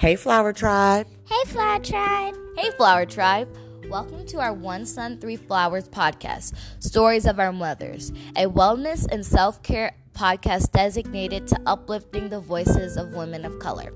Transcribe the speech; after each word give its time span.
Hey, 0.00 0.16
Flower 0.16 0.54
Tribe. 0.54 1.06
Hey, 1.28 1.50
Flower 1.50 1.78
Tribe. 1.78 2.34
Hey, 2.56 2.70
Flower 2.70 3.04
Tribe. 3.04 3.54
Welcome 3.90 4.24
to 4.28 4.38
our 4.38 4.54
One 4.54 4.86
Sun, 4.86 5.18
Three 5.20 5.36
Flowers 5.36 5.90
podcast, 5.90 6.54
Stories 6.78 7.26
of 7.26 7.38
Our 7.38 7.52
Mothers, 7.52 8.10
a 8.34 8.46
wellness 8.46 9.06
and 9.12 9.26
self 9.26 9.62
care 9.62 9.94
podcast 10.14 10.72
designated 10.72 11.46
to 11.48 11.60
uplifting 11.66 12.30
the 12.30 12.40
voices 12.40 12.96
of 12.96 13.12
women 13.12 13.44
of 13.44 13.58
color. 13.58 13.92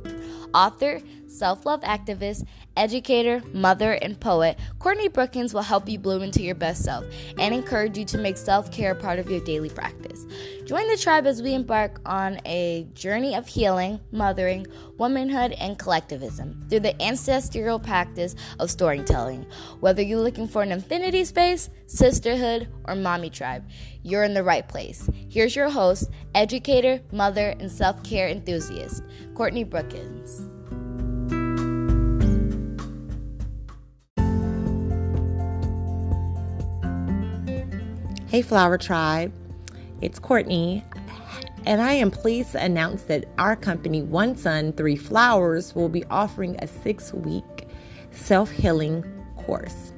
Author, 0.53 1.01
self 1.35 1.67
love 1.67 1.81
activist, 1.83 2.47
educator, 2.77 3.43
mother, 3.53 3.93
and 3.93 4.19
poet, 4.19 4.59
Courtney 4.79 5.09
Brookins 5.09 5.53
will 5.53 5.63
help 5.63 5.89
you 5.89 5.99
bloom 5.99 6.23
into 6.23 6.43
your 6.43 6.55
best 6.55 6.85
self 6.85 7.05
and 7.39 7.55
encourage 7.55 7.99
you 7.99 8.05
to 8.07 8.19
make 8.19 8.37
self 8.37 8.71
care 8.71 8.93
a 8.93 8.95
part 8.95 9.19
of 9.19 9.31
your 9.31 9.41
daily 9.41 9.69
practice. 9.69 10.27
Join 10.65 10.89
the 10.89 10.97
tribe 10.97 11.27
as 11.27 11.43
we 11.43 11.55
embark 11.55 12.01
on 12.07 12.41
a 12.47 12.87
journey 12.95 13.35
of 13.35 13.47
healing, 13.47 14.01
mothering, 14.13 14.67
womanhood, 14.97 15.53
and 15.53 15.79
collectivism 15.79 16.65
through 16.71 16.81
the 16.81 17.03
ancestral 17.03 17.79
practice 17.79 18.35
of 18.59 18.71
storytelling. 18.71 19.45
Whether 19.81 20.03
you're 20.03 20.21
looking 20.21 20.49
for 20.49 20.63
an 20.63 20.73
affinity 20.73 21.25
space, 21.25 21.69
sisterhood, 21.87 22.69
or 22.85 22.95
mommy 22.95 23.31
tribe, 23.31 23.69
you're 24.03 24.25
in 24.25 24.35
the 24.35 24.43
right 24.43 24.67
place. 24.67 25.09
Here's 25.29 25.57
your 25.57 25.71
host, 25.71 26.11
educator, 26.35 27.01
mother, 27.13 27.55
and 27.59 27.71
self 27.71 28.03
care 28.03 28.29
enthusiast, 28.29 29.03
Courtney 29.35 29.65
Brookins. 29.65 30.54
Hey, 38.35 38.43
Flower 38.43 38.79
Tribe. 38.79 39.33
It's 40.01 40.19
Courtney, 40.19 40.83
and 41.67 41.81
I 41.81 41.93
am 41.93 42.11
pleased 42.11 42.51
to 42.51 42.65
announce 42.65 43.03
that 43.03 43.27
our 43.39 43.55
company, 43.55 44.03
One 44.03 44.37
Sun, 44.37 44.73
Three 44.73 44.97
Flowers, 44.97 45.73
will 45.77 45.89
be 45.89 46.03
offering 46.07 46.57
a 46.59 46.67
six 46.67 47.13
week 47.15 47.69
self 48.11 48.51
healing 48.51 49.05
course. 49.37 49.93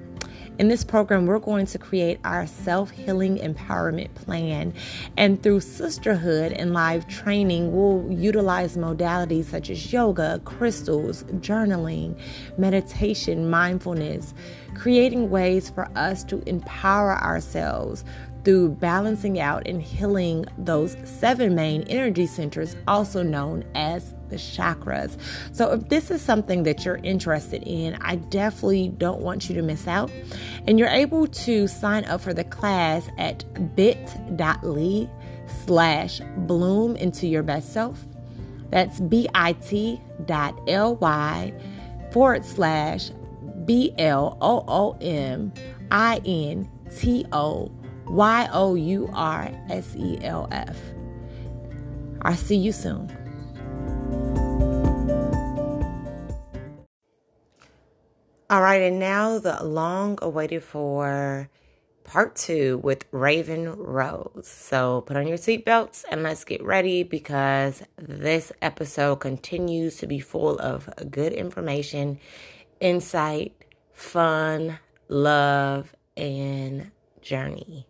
In 0.58 0.68
this 0.68 0.84
program, 0.84 1.26
we're 1.26 1.38
going 1.38 1.66
to 1.66 1.78
create 1.78 2.18
our 2.24 2.46
self 2.46 2.90
healing 2.90 3.36
empowerment 3.36 4.14
plan. 4.14 4.72
And 5.18 5.42
through 5.42 5.60
sisterhood 5.60 6.52
and 6.52 6.72
live 6.72 7.06
training, 7.08 7.76
we'll 7.76 8.10
utilize 8.10 8.74
modalities 8.74 9.44
such 9.44 9.68
as 9.68 9.92
yoga, 9.92 10.40
crystals, 10.46 11.24
journaling, 11.40 12.18
meditation, 12.56 13.50
mindfulness, 13.50 14.32
creating 14.74 15.28
ways 15.28 15.68
for 15.68 15.90
us 15.94 16.24
to 16.24 16.42
empower 16.48 17.18
ourselves 17.22 18.02
through 18.46 18.68
balancing 18.68 19.40
out 19.40 19.66
and 19.66 19.82
healing 19.82 20.46
those 20.56 20.96
seven 21.02 21.56
main 21.56 21.82
energy 21.88 22.26
centers, 22.26 22.76
also 22.86 23.20
known 23.24 23.64
as 23.74 24.14
the 24.28 24.36
chakras. 24.36 25.18
So, 25.50 25.72
if 25.72 25.88
this 25.88 26.12
is 26.12 26.22
something 26.22 26.62
that 26.62 26.84
you're 26.84 27.00
interested 27.02 27.64
in, 27.66 27.98
I 28.00 28.14
definitely 28.14 28.90
don't 28.90 29.20
want 29.20 29.48
you 29.48 29.56
to 29.56 29.62
miss 29.62 29.88
out. 29.88 30.12
And 30.68 30.78
you're 30.78 30.86
able 30.86 31.26
to 31.26 31.66
sign 31.66 32.04
up 32.04 32.20
for 32.20 32.32
the 32.32 32.44
class 32.44 33.08
at 33.18 33.44
bit.ly 33.74 35.10
slash 35.66 36.20
bloom 36.36 36.94
into 36.94 37.26
your 37.26 37.42
best 37.42 37.72
self. 37.72 38.06
That's 38.70 39.00
bit.ly 39.00 40.00
forward 42.12 42.44
slash 42.44 43.10
B 43.64 43.92
L 43.98 44.38
O 44.40 44.64
O 44.68 44.96
M 45.00 45.52
I 45.90 46.20
N 46.24 46.70
T 46.96 47.26
O 47.32 47.72
Y 48.08 48.48
O 48.52 48.74
U 48.74 49.10
R 49.12 49.50
S 49.68 49.94
E 49.96 50.18
L 50.22 50.48
F. 50.50 50.76
I'll 52.22 52.36
see 52.36 52.56
you 52.56 52.72
soon. 52.72 53.10
All 58.48 58.62
right, 58.62 58.82
and 58.82 59.00
now 59.00 59.40
the 59.40 59.62
long 59.64 60.18
awaited 60.22 60.62
for 60.62 61.50
part 62.04 62.36
two 62.36 62.78
with 62.78 63.04
Raven 63.10 63.76
Rose. 63.76 64.46
So 64.46 65.00
put 65.00 65.16
on 65.16 65.26
your 65.26 65.36
seatbelts 65.36 66.04
and 66.08 66.22
let's 66.22 66.44
get 66.44 66.62
ready 66.62 67.02
because 67.02 67.82
this 67.98 68.52
episode 68.62 69.16
continues 69.16 69.96
to 69.96 70.06
be 70.06 70.20
full 70.20 70.58
of 70.60 70.88
good 71.10 71.32
information, 71.32 72.20
insight, 72.78 73.52
fun, 73.92 74.78
love, 75.08 75.94
and 76.16 76.92
journey. 77.20 77.88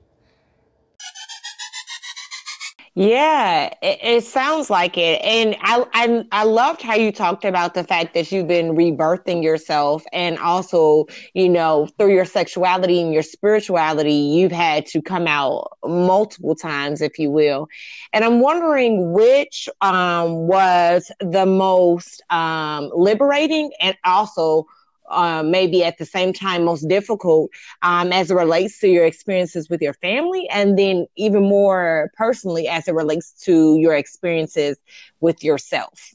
Yeah, 2.99 3.75
it, 3.83 3.99
it, 4.03 4.25
sounds 4.25 4.71
like 4.71 4.97
it, 4.97 5.21
and 5.23 5.55
I, 5.61 5.85
I 5.93 6.25
I 6.33 6.45
loved 6.45 6.81
how 6.81 6.95
you 6.95 7.13
talked 7.13 7.45
about 7.45 7.75
the 7.75 7.85
fact 7.85 8.15
that 8.15 8.33
you've 8.33 8.49
been 8.49 8.75
rebirthing 8.75 9.43
yourself, 9.43 10.03
and 10.15 10.39
also 10.39 11.05
you 11.35 11.51
know 11.51 11.89
through 11.99 12.15
your 12.15 12.25
sexuality 12.25 13.03
and 13.03 13.13
your 13.13 13.23
spirituality, 13.23 14.15
you've 14.15 14.51
had 14.51 14.87
to 14.87 15.03
come 15.03 15.27
out 15.27 15.77
multiple 15.85 16.55
times, 16.55 17.03
if 17.03 17.19
you 17.19 17.31
will. 17.31 17.69
And 18.15 18.25
I'm 18.25 18.41
wondering 18.41 19.13
which 19.13 19.69
um, 19.83 20.47
was 20.47 21.13
the 21.21 21.45
most 21.45 22.23
um, 22.31 22.91
liberating, 22.95 23.73
and 23.79 23.95
also 24.07 24.69
uh, 25.09 25.43
maybe 25.43 25.85
at 25.85 25.99
the 25.99 26.05
same 26.05 26.33
time 26.33 26.65
most 26.65 26.89
difficult 26.89 27.51
um, 27.83 28.13
as 28.13 28.31
it 28.31 28.35
relates 28.35 28.79
to 28.81 28.89
your 28.89 29.05
experiences 29.05 29.69
with 29.69 29.81
your 29.81 29.95
family, 29.95 30.49
and 30.49 30.79
then 30.79 31.07
even 31.17 31.43
more 31.43 32.11
personally 32.17 32.69
as 32.69 32.89
it 32.89 32.95
relates 32.95 33.33
to 33.45 33.77
your 33.79 33.95
experiences 33.95 34.79
with 35.21 35.43
yourself? 35.43 36.15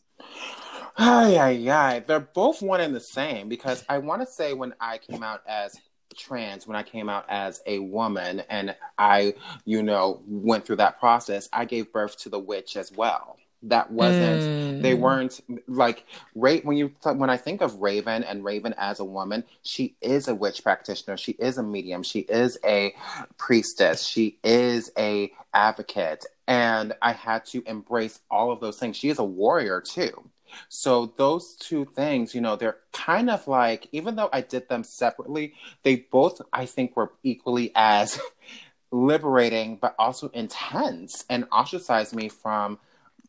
Ay, 0.98 1.70
ay. 1.70 2.00
They're 2.06 2.20
both 2.20 2.62
one 2.62 2.82
and 2.82 2.94
the 2.94 3.00
same 3.00 3.50
because 3.50 3.84
I 3.88 4.00
want 4.00 4.22
to 4.22 4.28
say 4.28 4.54
when 4.54 4.74
I 4.80 4.98
came 4.98 5.24
out 5.24 5.42
as 5.48 5.80
trans, 6.18 6.68
when 6.68 6.76
I 6.76 6.84
came 6.84 7.10
out 7.10 7.26
as 7.30 7.62
a 7.66 7.80
woman 7.80 8.42
and 8.50 8.76
I, 8.98 9.36
you 9.66 9.82
know, 9.82 10.22
went 10.28 10.66
through 10.66 10.76
that 10.78 11.00
process, 11.00 11.50
I 11.54 11.66
gave 11.66 11.92
birth 11.92 12.18
to 12.20 12.30
the 12.30 12.40
witch 12.40 12.76
as 12.76 12.92
well 12.92 13.38
that 13.64 13.92
wasn't 13.92 14.42
mm. 14.42 14.82
they 14.82 14.94
weren't 14.94 15.42
like 15.68 16.06
right 16.36 16.66
when 16.66 16.78
you 16.78 16.92
when 17.04 17.30
i 17.30 17.38
think 17.38 17.62
of 17.62 17.76
raven 17.76 18.24
and 18.24 18.44
raven 18.44 18.74
as 18.78 19.00
a 19.00 19.06
woman 19.06 19.44
she 19.64 19.96
is 20.02 20.28
a 20.28 20.36
witch 20.36 20.64
practitioner. 20.64 21.18
She 21.18 21.34
is 21.34 21.58
a 21.58 21.64
medium. 21.64 22.04
She 22.04 22.20
is 22.20 22.58
a 22.66 22.96
priestess. 23.38 24.06
She 24.06 24.38
is 24.44 24.92
a 24.98 25.32
advocate. 25.54 26.26
And 26.48 26.94
i 27.02 27.14
had 27.14 27.46
to 27.48 27.64
embrace 27.66 28.20
all 28.30 28.52
of 28.52 28.60
those 28.60 28.78
things. 28.78 28.98
She 28.98 29.10
is 29.10 29.20
a 29.20 29.24
warrior 29.24 29.82
too. 29.82 30.30
So 30.68 31.14
those 31.18 31.56
two 31.56 31.86
things 31.86 32.36
you 32.36 32.42
know 32.42 32.56
they're 32.58 32.80
kind 32.92 33.30
of 33.30 33.48
like 33.48 33.88
even 33.94 34.18
though 34.18 34.30
i 34.34 34.42
did 34.42 34.68
them 34.68 34.84
separately 34.84 35.54
they 35.84 35.96
both 36.12 36.42
i 36.52 36.66
think 36.66 36.98
were 36.98 37.14
equally 37.24 37.72
as 37.74 38.20
liberating 38.92 39.78
but 39.78 39.96
also 39.98 40.28
intense 40.30 41.24
and 41.30 41.48
ostracized 41.54 42.14
me 42.14 42.28
from 42.28 42.80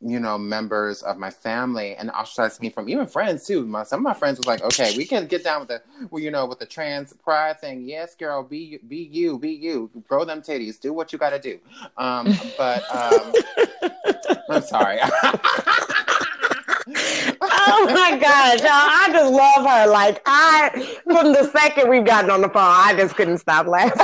you 0.05 0.19
know, 0.19 0.37
members 0.37 1.03
of 1.03 1.17
my 1.17 1.31
family 1.31 1.95
and 1.95 2.11
ostracized 2.11 2.61
me 2.61 2.71
from 2.71 2.89
even 2.89 3.07
friends 3.07 3.47
too. 3.47 3.65
My, 3.65 3.85
some 3.85 4.01
of 4.01 4.05
my 4.05 4.15
friends 4.15 4.39
was 4.39 4.47
like, 4.47 4.63
okay, 4.63 4.97
we 4.97 5.05
can 5.05 5.27
get 5.27 5.45
down 5.45 5.61
with 5.61 5.69
the, 5.69 5.83
well, 6.11 6.23
you 6.23 6.31
know, 6.31 6.45
with 6.47 6.59
the 6.59 6.67
trans 6.67 7.13
pride 7.13 7.61
thing. 7.61 7.83
Yes, 7.89 8.15
girl, 8.15 8.43
be 8.43 8.79
be 8.89 9.09
you, 9.11 9.39
be 9.39 9.51
you, 9.51 9.91
grow 10.09 10.25
them 10.25 10.43
titties, 10.43 10.81
do 10.81 10.93
what 10.93 11.13
you 11.13 11.19
got 11.19 11.31
to 11.31 11.39
do. 11.39 11.59
Um, 11.97 12.35
but 12.59 12.83
um, 12.95 13.33
I'm 14.51 14.63
sorry. 14.63 14.99
oh 17.41 17.87
my 17.93 18.19
God, 18.21 18.61
y'all! 18.61 18.71
I 18.71 19.09
just 19.13 19.33
love 19.33 19.65
her. 19.67 19.87
Like 19.91 20.21
I, 20.27 20.99
from 21.05 21.33
the 21.33 21.49
second 21.53 21.89
we've 21.89 22.05
gotten 22.05 22.31
on 22.31 22.41
the 22.41 22.49
phone, 22.49 22.63
I 22.65 22.95
just 22.97 23.15
couldn't 23.15 23.39
stop 23.39 23.67
laughing. 23.67 23.99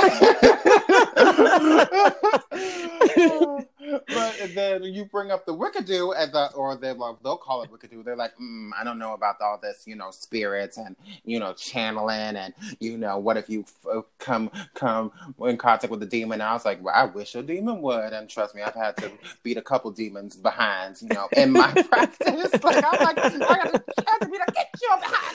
but 4.07 4.51
then 4.53 4.83
you 4.83 5.05
bring 5.05 5.31
up 5.31 5.45
the 5.45 5.55
wickadoo 5.55 6.13
and 6.17 6.31
the 6.31 6.51
or 6.53 6.75
they 6.75 6.91
like 6.91 7.15
they'll 7.23 7.37
call 7.37 7.63
it 7.63 7.71
wickadoo. 7.71 8.03
They're 8.03 8.15
like, 8.15 8.37
mm, 8.37 8.71
I 8.79 8.83
don't 8.83 8.99
know 8.99 9.13
about 9.13 9.41
all 9.41 9.59
this, 9.61 9.83
you 9.85 9.95
know, 9.95 10.11
spirits 10.11 10.77
and 10.77 10.95
you 11.23 11.39
know 11.39 11.53
channeling 11.53 12.35
and 12.35 12.53
you 12.79 12.97
know 12.97 13.17
what 13.17 13.37
if 13.37 13.49
you 13.49 13.65
f- 13.85 14.03
come 14.19 14.51
come 14.73 15.11
in 15.45 15.57
contact 15.57 15.91
with 15.91 16.03
a 16.03 16.07
demon? 16.07 16.41
And 16.41 16.49
I 16.49 16.53
was 16.53 16.65
like, 16.65 16.83
well, 16.83 16.95
I 16.95 17.05
wish 17.05 17.35
a 17.35 17.43
demon 17.43 17.81
would. 17.81 18.13
And 18.13 18.29
trust 18.29 18.55
me, 18.55 18.61
I've 18.61 18.75
had 18.75 18.97
to 18.97 19.11
beat 19.43 19.57
a 19.57 19.61
couple 19.61 19.91
demons 19.91 20.35
behind, 20.35 21.01
you 21.01 21.09
know, 21.09 21.27
in 21.35 21.51
my 21.51 21.71
practice. 21.89 22.63
Like 22.63 22.83
I'm 22.83 23.03
like, 23.03 23.17
I 23.19 23.29
got 23.29 23.73
to, 23.73 23.93
I 23.97 24.17
to 24.19 24.25
be 24.27 24.37
like, 24.37 24.53
get 24.53 24.69
your 24.81 24.97
behind 24.97 25.29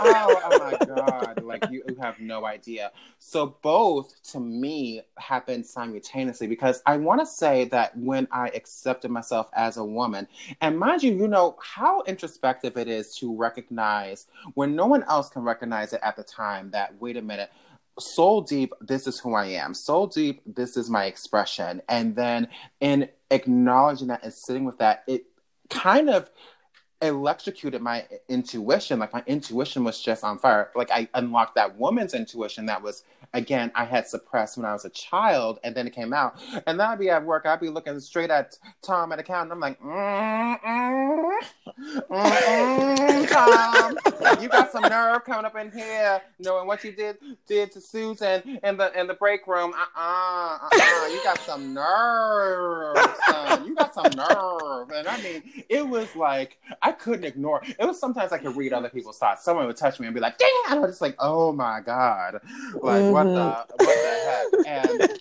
oh, 0.00 0.40
oh 0.44 0.58
my 0.58 0.86
god! 0.86 1.42
Like 1.42 1.68
you, 1.70 1.82
you 1.88 1.96
have 1.96 2.18
no 2.20 2.44
idea. 2.44 2.92
So 3.18 3.56
both 3.62 4.14
to 4.32 4.40
me 4.40 5.02
happened 5.18 5.66
simultaneously 5.66 6.46
because 6.46 6.79
I 6.86 6.96
want 6.96 7.20
to 7.20 7.26
say 7.26 7.64
that 7.66 7.96
when 7.96 8.28
I 8.30 8.48
accepted 8.48 9.10
myself 9.10 9.48
as 9.52 9.76
a 9.76 9.84
woman, 9.84 10.28
and 10.60 10.78
mind 10.78 11.02
you, 11.02 11.14
you 11.14 11.28
know 11.28 11.56
how 11.62 12.02
introspective 12.02 12.76
it 12.76 12.88
is 12.88 13.16
to 13.16 13.34
recognize 13.34 14.26
when 14.54 14.74
no 14.74 14.86
one 14.86 15.02
else 15.04 15.28
can 15.28 15.42
recognize 15.42 15.92
it 15.92 16.00
at 16.02 16.16
the 16.16 16.24
time 16.24 16.70
that, 16.70 17.00
wait 17.00 17.16
a 17.16 17.22
minute, 17.22 17.50
soul 17.98 18.40
deep, 18.40 18.72
this 18.80 19.06
is 19.06 19.20
who 19.20 19.34
I 19.34 19.46
am. 19.46 19.74
Soul 19.74 20.06
deep, 20.06 20.40
this 20.46 20.76
is 20.76 20.90
my 20.90 21.04
expression. 21.04 21.82
And 21.88 22.16
then 22.16 22.48
in 22.80 23.08
acknowledging 23.30 24.08
that 24.08 24.24
and 24.24 24.32
sitting 24.32 24.64
with 24.64 24.78
that, 24.78 25.04
it 25.06 25.24
kind 25.68 26.10
of 26.10 26.30
electrocuted 27.02 27.80
my 27.80 28.06
intuition. 28.28 28.98
Like 28.98 29.12
my 29.12 29.22
intuition 29.26 29.84
was 29.84 30.00
just 30.00 30.24
on 30.24 30.38
fire. 30.38 30.70
Like 30.74 30.90
I 30.90 31.08
unlocked 31.14 31.54
that 31.54 31.76
woman's 31.78 32.14
intuition 32.14 32.66
that 32.66 32.82
was 32.82 33.04
again 33.34 33.70
I 33.74 33.84
had 33.84 34.06
suppressed 34.06 34.56
when 34.56 34.66
I 34.66 34.72
was 34.72 34.84
a 34.84 34.90
child, 34.90 35.60
and 35.64 35.74
then 35.74 35.86
it 35.86 35.92
came 35.92 36.12
out. 36.12 36.40
And 36.66 36.78
then 36.78 36.86
I'd 36.86 36.98
be 36.98 37.10
at 37.10 37.24
work, 37.24 37.46
I'd 37.46 37.60
be 37.60 37.68
looking 37.68 37.98
straight 38.00 38.30
at 38.30 38.58
Tom 38.82 39.12
at 39.12 39.16
the 39.16 39.22
counter, 39.22 39.52
and 39.52 39.52
I'm 39.52 39.60
like, 39.60 39.80
Tom, 43.28 43.96
you 44.40 44.48
got 44.48 44.72
some 44.72 44.82
nerve 44.82 45.24
coming 45.24 45.44
up 45.44 45.56
in 45.56 45.70
here, 45.70 46.20
knowing 46.38 46.66
what 46.66 46.84
you 46.84 46.92
did 46.92 47.18
did 47.46 47.72
to 47.72 47.80
Susan 47.80 48.58
in 48.62 48.76
the 48.76 48.98
in 48.98 49.06
the 49.06 49.14
break 49.14 49.46
room. 49.46 49.72
Uh 49.74 49.86
uh-uh, 49.96 50.58
uh, 50.62 50.68
uh 50.72 51.06
you 51.08 51.22
got 51.22 51.38
some 51.40 51.74
nerve, 51.74 52.96
son. 53.26 53.66
You 53.66 53.74
got 53.74 53.94
some 53.94 54.10
nerve, 54.16 54.90
and 54.90 55.08
I 55.08 55.20
mean, 55.22 55.64
it 55.68 55.86
was 55.86 56.14
like 56.16 56.58
I 56.82 56.92
couldn't 56.92 57.24
ignore. 57.24 57.62
It 57.64 57.84
was 57.84 57.98
sometimes 57.98 58.32
I 58.32 58.38
could 58.38 58.56
read 58.56 58.72
other 58.72 58.88
people's 58.88 59.18
thoughts. 59.18 59.44
Someone 59.44 59.66
would 59.66 59.76
touch 59.76 60.00
me 60.00 60.06
and 60.06 60.14
be 60.14 60.20
like, 60.20 60.38
"Damn!" 60.38 60.48
I 60.68 60.78
was 60.78 60.90
just 60.90 61.00
like, 61.00 61.16
"Oh 61.18 61.52
my 61.52 61.80
god!" 61.80 62.40
Like 62.74 63.02
mm-hmm. 63.02 63.12
What 63.26 63.68
the 63.78 63.84
what 63.84 64.62
the 64.62 64.64
heck? 64.64 65.00
And 65.00 65.20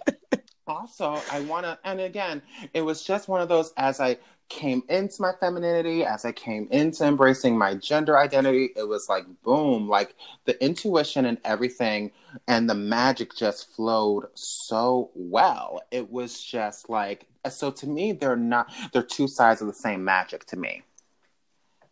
also, 0.67 1.19
I 1.31 1.39
want 1.41 1.65
to, 1.65 1.77
and 1.83 1.99
again, 1.99 2.41
it 2.73 2.81
was 2.81 3.03
just 3.03 3.27
one 3.27 3.41
of 3.41 3.49
those 3.49 3.73
as 3.77 3.99
I 3.99 4.17
came 4.49 4.83
into 4.89 5.21
my 5.21 5.31
femininity, 5.39 6.03
as 6.03 6.25
I 6.25 6.31
came 6.31 6.67
into 6.71 7.05
embracing 7.05 7.57
my 7.57 7.75
gender 7.75 8.17
identity, 8.17 8.71
it 8.75 8.87
was 8.87 9.07
like 9.07 9.25
boom, 9.43 9.87
like 9.87 10.15
the 10.45 10.61
intuition 10.63 11.25
and 11.25 11.37
everything 11.45 12.11
and 12.47 12.69
the 12.69 12.75
magic 12.75 13.35
just 13.35 13.75
flowed 13.75 14.25
so 14.33 15.11
well. 15.13 15.81
It 15.91 16.11
was 16.11 16.43
just 16.43 16.89
like 16.89 17.27
so 17.49 17.71
to 17.71 17.87
me 17.87 18.11
they're 18.11 18.35
not 18.35 18.71
they're 18.91 19.03
two 19.03 19.27
sides 19.27 19.61
of 19.61 19.67
the 19.67 19.73
same 19.73 20.03
magic 20.03 20.45
to 20.45 20.57
me. 20.57 20.83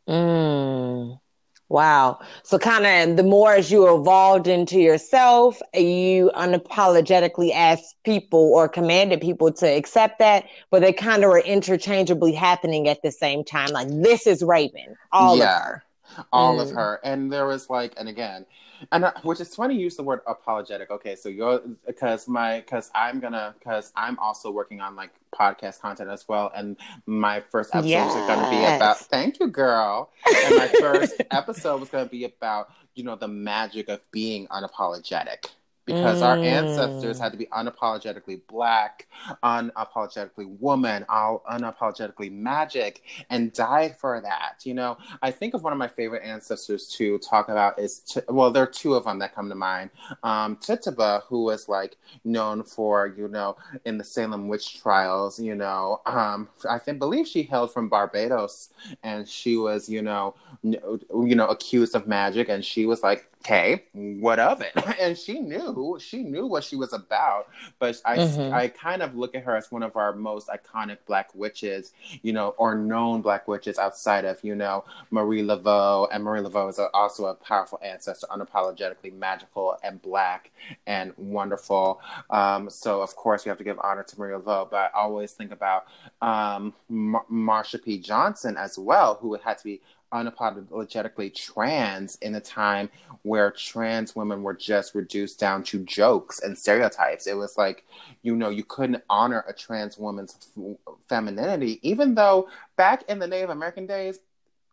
Mm. 0.07 1.19
Wow. 1.69 2.19
So 2.43 2.57
kind 2.57 2.85
of 2.85 3.17
the 3.17 3.23
more 3.23 3.53
as 3.53 3.71
you 3.71 3.93
evolved 3.93 4.47
into 4.47 4.79
yourself, 4.79 5.59
you 5.73 6.31
unapologetically 6.33 7.53
asked 7.53 7.95
people 8.05 8.53
or 8.53 8.69
commanded 8.69 9.19
people 9.19 9.51
to 9.51 9.67
accept 9.67 10.19
that, 10.19 10.45
but 10.71 10.81
they 10.81 10.93
kind 10.93 11.25
of 11.25 11.29
were 11.29 11.39
interchangeably 11.39 12.31
happening 12.31 12.87
at 12.87 13.01
the 13.01 13.11
same 13.11 13.43
time. 13.43 13.69
Like 13.71 13.89
this 13.89 14.27
is 14.27 14.43
Raven, 14.43 14.95
all 15.11 15.37
yeah, 15.37 15.57
of 15.57 15.63
her. 15.63 15.83
All 16.31 16.57
mm. 16.57 16.61
of 16.61 16.71
her. 16.71 17.01
And 17.03 17.31
there 17.31 17.45
was 17.45 17.69
like, 17.69 17.93
and 17.97 18.07
again, 18.07 18.45
and 18.91 19.06
uh, 19.06 19.12
which 19.24 19.39
is 19.39 19.53
funny 19.56 19.75
you 19.75 19.81
use 19.81 19.95
the 19.95 20.03
word 20.03 20.21
apologetic. 20.27 20.91
Okay 20.91 21.15
so 21.15 21.29
you're 21.29 21.62
because 21.85 22.27
my 22.27 22.59
because 22.62 22.91
i'm 22.95 23.19
gonna 23.19 23.56
because 23.59 23.91
i'm 23.95 24.18
also 24.19 24.51
working 24.51 24.81
on 24.81 24.95
like 24.95 25.12
podcast 25.33 25.79
content 25.79 26.09
as 26.09 26.27
well. 26.27 26.51
And 26.56 26.77
my 27.06 27.41
first 27.41 27.71
episodes 27.71 27.88
yes. 27.88 28.15
are 28.15 28.27
gonna 28.27 28.50
be 28.50 28.63
about 28.63 29.00
thank 29.00 29.39
you 29.39 29.47
girl. 29.47 30.09
And 30.45 30.56
my 30.56 30.68
first 30.68 31.21
episode 31.31 31.79
was 31.79 31.89
gonna 31.89 32.06
be 32.09 32.25
about 32.25 32.69
you 32.95 33.03
know 33.03 33.15
the 33.15 33.27
magic 33.27 33.89
of 33.89 34.00
being 34.12 34.47
unapologetic 34.47 35.47
because 35.87 36.21
mm. 36.21 36.25
our 36.25 36.37
ancestors 36.37 37.17
had 37.17 37.31
to 37.31 37.37
be 37.37 37.47
unapologetically 37.47 38.41
black, 38.47 39.07
unapologetically 39.43 40.59
woman, 40.59 41.05
all 41.09 41.43
unapologetically 41.49 42.31
magic, 42.31 43.01
and 43.29 43.53
die 43.53 43.89
for 43.89 44.21
that. 44.21 44.59
You 44.63 44.75
know, 44.75 44.97
I 45.23 45.31
think 45.31 45.53
of 45.53 45.63
one 45.63 45.73
of 45.73 45.79
my 45.79 45.87
favorite 45.87 46.23
ancestors 46.23 46.87
to 46.97 47.17
talk 47.19 47.47
about 47.49 47.79
is, 47.79 47.99
T- 47.99 48.19
well, 48.27 48.51
there 48.51 48.63
are 48.63 48.67
two 48.67 48.93
of 48.93 49.05
them 49.05 49.17
that 49.19 49.33
come 49.33 49.47
to 49.49 49.55
mind. 49.55 49.89
Um, 50.23 50.57
Tituba, 50.57 51.23
who 51.27 51.45
was 51.45 51.69
like 51.69 51.95
known 52.25 52.63
for, 52.63 53.07
you 53.17 53.29
know, 53.29 53.55
in 53.85 53.97
the 53.97 54.03
Salem 54.03 54.49
witch 54.49 54.81
trials, 54.81 55.39
you 55.39 55.55
know, 55.55 56.01
um, 56.05 56.49
I 56.69 56.77
think, 56.77 56.99
believe 56.99 57.27
she 57.27 57.43
hailed 57.43 57.73
from 57.73 57.87
Barbados 57.87 58.69
and 59.03 59.27
she 59.27 59.55
was, 59.55 59.87
you 59.87 60.01
know, 60.01 60.35
you 60.63 61.35
know, 61.35 61.47
accused 61.47 61.95
of 61.95 62.07
magic 62.07 62.49
and 62.49 62.65
she 62.65 62.85
was 62.85 63.03
like, 63.03 63.29
okay, 63.41 63.83
what 63.93 64.39
of 64.39 64.61
it? 64.61 64.71
And 64.99 65.17
she 65.17 65.39
knew, 65.39 65.97
she 66.01 66.23
knew 66.23 66.47
what 66.47 66.63
she 66.63 66.75
was 66.75 66.91
about. 66.91 67.47
But 67.77 68.01
I, 68.03 68.17
mm-hmm. 68.17 68.53
I 68.53 68.67
kind 68.67 69.01
of 69.01 69.15
look 69.15 69.35
at 69.35 69.43
her 69.43 69.55
as 69.55 69.71
one 69.71 69.83
of 69.83 69.95
our 69.95 70.13
most 70.13 70.47
iconic 70.47 70.97
black 71.05 71.29
witches, 71.35 71.93
you 72.23 72.33
know, 72.33 72.55
or 72.57 72.75
known 72.75 73.21
black 73.21 73.47
witches 73.47 73.77
outside 73.77 74.25
of, 74.25 74.43
you 74.43 74.55
know, 74.55 74.85
Marie 75.11 75.43
Laveau. 75.43 76.07
And 76.11 76.23
Marie 76.23 76.41
Laveau 76.41 76.69
is 76.69 76.79
a, 76.79 76.89
also 76.93 77.25
a 77.25 77.35
powerful 77.35 77.79
ancestor, 77.83 78.27
unapologetically 78.27 79.13
magical 79.13 79.77
and 79.83 80.01
black 80.01 80.51
and 80.87 81.13
wonderful. 81.17 82.01
Um, 82.29 82.69
so, 82.69 83.01
of 83.01 83.15
course, 83.15 83.45
we 83.45 83.49
have 83.49 83.57
to 83.59 83.63
give 83.63 83.79
honor 83.79 84.03
to 84.03 84.19
Marie 84.19 84.33
Laveau. 84.33 84.69
But 84.69 84.77
I 84.77 84.89
always 84.95 85.33
think 85.33 85.51
about 85.51 85.85
um, 86.21 86.73
Mar- 86.89 87.25
Marsha 87.31 87.83
P. 87.83 87.99
Johnson 87.99 88.57
as 88.57 88.79
well, 88.79 89.15
who 89.21 89.35
had 89.35 89.59
to 89.59 89.63
be 89.63 89.81
unapologetically 90.13 91.33
trans 91.33 92.15
in 92.18 92.36
a 92.36 92.39
time 92.39 92.89
where 93.24 93.51
trans 93.51 94.15
women 94.15 94.44
were 94.44 94.54
just 94.54 94.95
reduced 94.95 95.39
down 95.39 95.63
to 95.63 95.80
jokes 95.80 96.39
and 96.39 96.57
stereotypes. 96.57 97.27
It 97.27 97.36
was 97.36 97.57
like, 97.57 97.86
you 98.24 98.36
know, 98.36 98.50
you 98.50 98.63
couldn't 98.63 99.04
honor 99.09 99.44
a 99.48 99.54
trans 99.54 99.98
woman's 99.98 100.38
f- 100.57 100.95
femininity, 101.07 101.80
even 101.81 102.15
though 102.15 102.50
back 102.75 103.04
in 103.09 103.19
the 103.19 103.27
Native 103.27 103.50
American 103.50 103.86
days, 103.86 104.19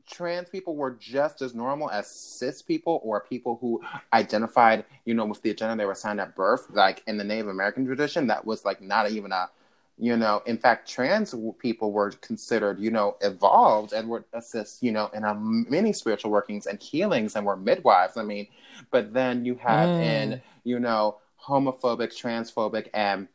trans 0.07 0.49
people 0.51 0.77
were 0.77 0.93
just 0.93 1.43
as 1.43 1.55
normal 1.55 1.91
as 1.91 2.11
cis 2.11 2.63
people 2.63 3.01
or 3.03 3.21
people 3.21 3.59
who 3.61 3.83
identified, 4.13 4.85
you 5.05 5.15
know, 5.15 5.25
with 5.25 5.43
the 5.43 5.55
gender 5.55 5.77
they 5.77 5.87
were 5.87 5.93
assigned 5.93 6.21
at 6.21 6.37
birth. 6.37 6.67
Like 6.71 7.03
in 7.07 7.17
the 7.17 7.25
Native 7.25 7.49
American 7.49 7.87
tradition, 7.87 8.27
that 8.29 8.45
was 8.45 8.65
like 8.65 8.81
not 8.81 9.11
even 9.11 9.33
a 9.33 9.49
you 9.96 10.17
know 10.17 10.43
in 10.46 10.58
fact 10.58 10.88
trans 10.88 11.35
people 11.58 11.93
were 11.93 12.11
considered 12.11 12.81
you 12.81 12.91
know 12.91 13.17
evolved 13.20 13.93
and 13.93 14.08
would 14.08 14.25
assist 14.32 14.82
you 14.82 14.91
know 14.91 15.08
in 15.14 15.25
a 15.25 15.35
many 15.35 15.93
spiritual 15.93 16.31
workings 16.31 16.67
and 16.67 16.82
healings 16.82 17.37
and 17.37 17.46
were 17.46 17.56
midwives 17.56 18.17
i 18.17 18.23
mean. 18.23 18.46
But 18.91 19.12
then 19.12 19.44
you 19.44 19.55
have 19.56 19.88
mm. 19.88 20.02
in 20.02 20.43
you 20.64 20.81
know 20.81 21.19
homophobic 21.46 22.11
transphobic 22.12 22.88
and 22.93 23.29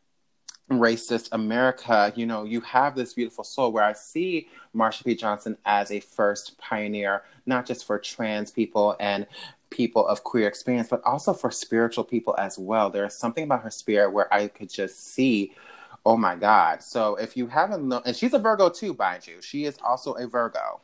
racist 0.69 1.29
america 1.31 2.13
you 2.15 2.27
know 2.27 2.43
you 2.43 2.61
have 2.61 2.95
this 2.95 3.13
beautiful 3.13 3.43
soul 3.43 3.71
where 3.71 3.83
i 3.83 3.93
see 3.93 4.47
marsha 4.75 5.03
p. 5.03 5.15
Johnson 5.15 5.57
as 5.65 5.89
a 5.91 5.99
first 5.99 6.57
pioneer 6.59 7.23
not 7.47 7.65
just 7.65 7.85
for 7.85 7.97
trans 7.97 8.51
people 8.51 8.95
and 8.99 9.25
people 9.71 10.05
of 10.07 10.23
queer 10.23 10.47
experience 10.47 10.87
but 10.89 11.01
also 11.03 11.33
for 11.33 11.51
spiritual 11.51 12.03
people 12.03 12.35
as 12.37 12.57
well. 12.57 12.89
There's 12.89 13.15
something 13.15 13.43
about 13.43 13.63
her 13.63 13.71
spirit 13.71 14.11
where 14.11 14.31
i 14.33 14.47
could 14.47 14.69
just 14.69 15.13
see 15.13 15.53
Oh 16.05 16.17
my 16.17 16.35
God. 16.35 16.81
So 16.81 17.15
if 17.15 17.35
you 17.35 17.47
haven't 17.47 17.87
known, 17.87 18.01
and 18.05 18.15
she's 18.15 18.33
a 18.33 18.39
Virgo 18.39 18.69
too, 18.69 18.95
mind 18.97 19.27
you, 19.27 19.41
she 19.41 19.65
is 19.65 19.77
also 19.83 20.13
a 20.13 20.27
Virgo. 20.27 20.81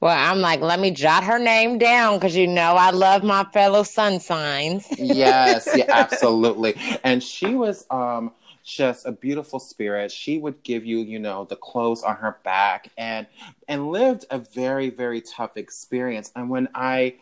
Well, 0.00 0.16
I'm 0.16 0.40
like, 0.40 0.60
let 0.60 0.80
me 0.80 0.90
jot 0.90 1.24
her 1.24 1.38
name 1.38 1.78
down 1.78 2.18
because 2.18 2.36
you 2.36 2.46
know 2.46 2.74
I 2.74 2.90
love 2.90 3.22
my 3.24 3.44
fellow 3.52 3.82
sun 3.82 4.20
signs. 4.20 4.86
yes, 4.98 5.70
yeah, 5.74 5.86
absolutely. 5.88 6.74
And 7.02 7.22
she 7.22 7.54
was 7.54 7.86
um 7.90 8.32
just 8.64 9.06
a 9.06 9.12
beautiful 9.12 9.60
spirit. 9.60 10.10
She 10.10 10.38
would 10.38 10.62
give 10.62 10.84
you, 10.84 10.98
you 10.98 11.18
know, 11.18 11.44
the 11.44 11.56
clothes 11.56 12.02
on 12.02 12.16
her 12.16 12.38
back 12.44 12.88
and 12.96 13.26
and 13.68 13.88
lived 13.90 14.24
a 14.30 14.38
very, 14.38 14.90
very 14.90 15.20
tough 15.20 15.56
experience. 15.56 16.32
And 16.34 16.50
when 16.50 16.68
I 16.74 17.16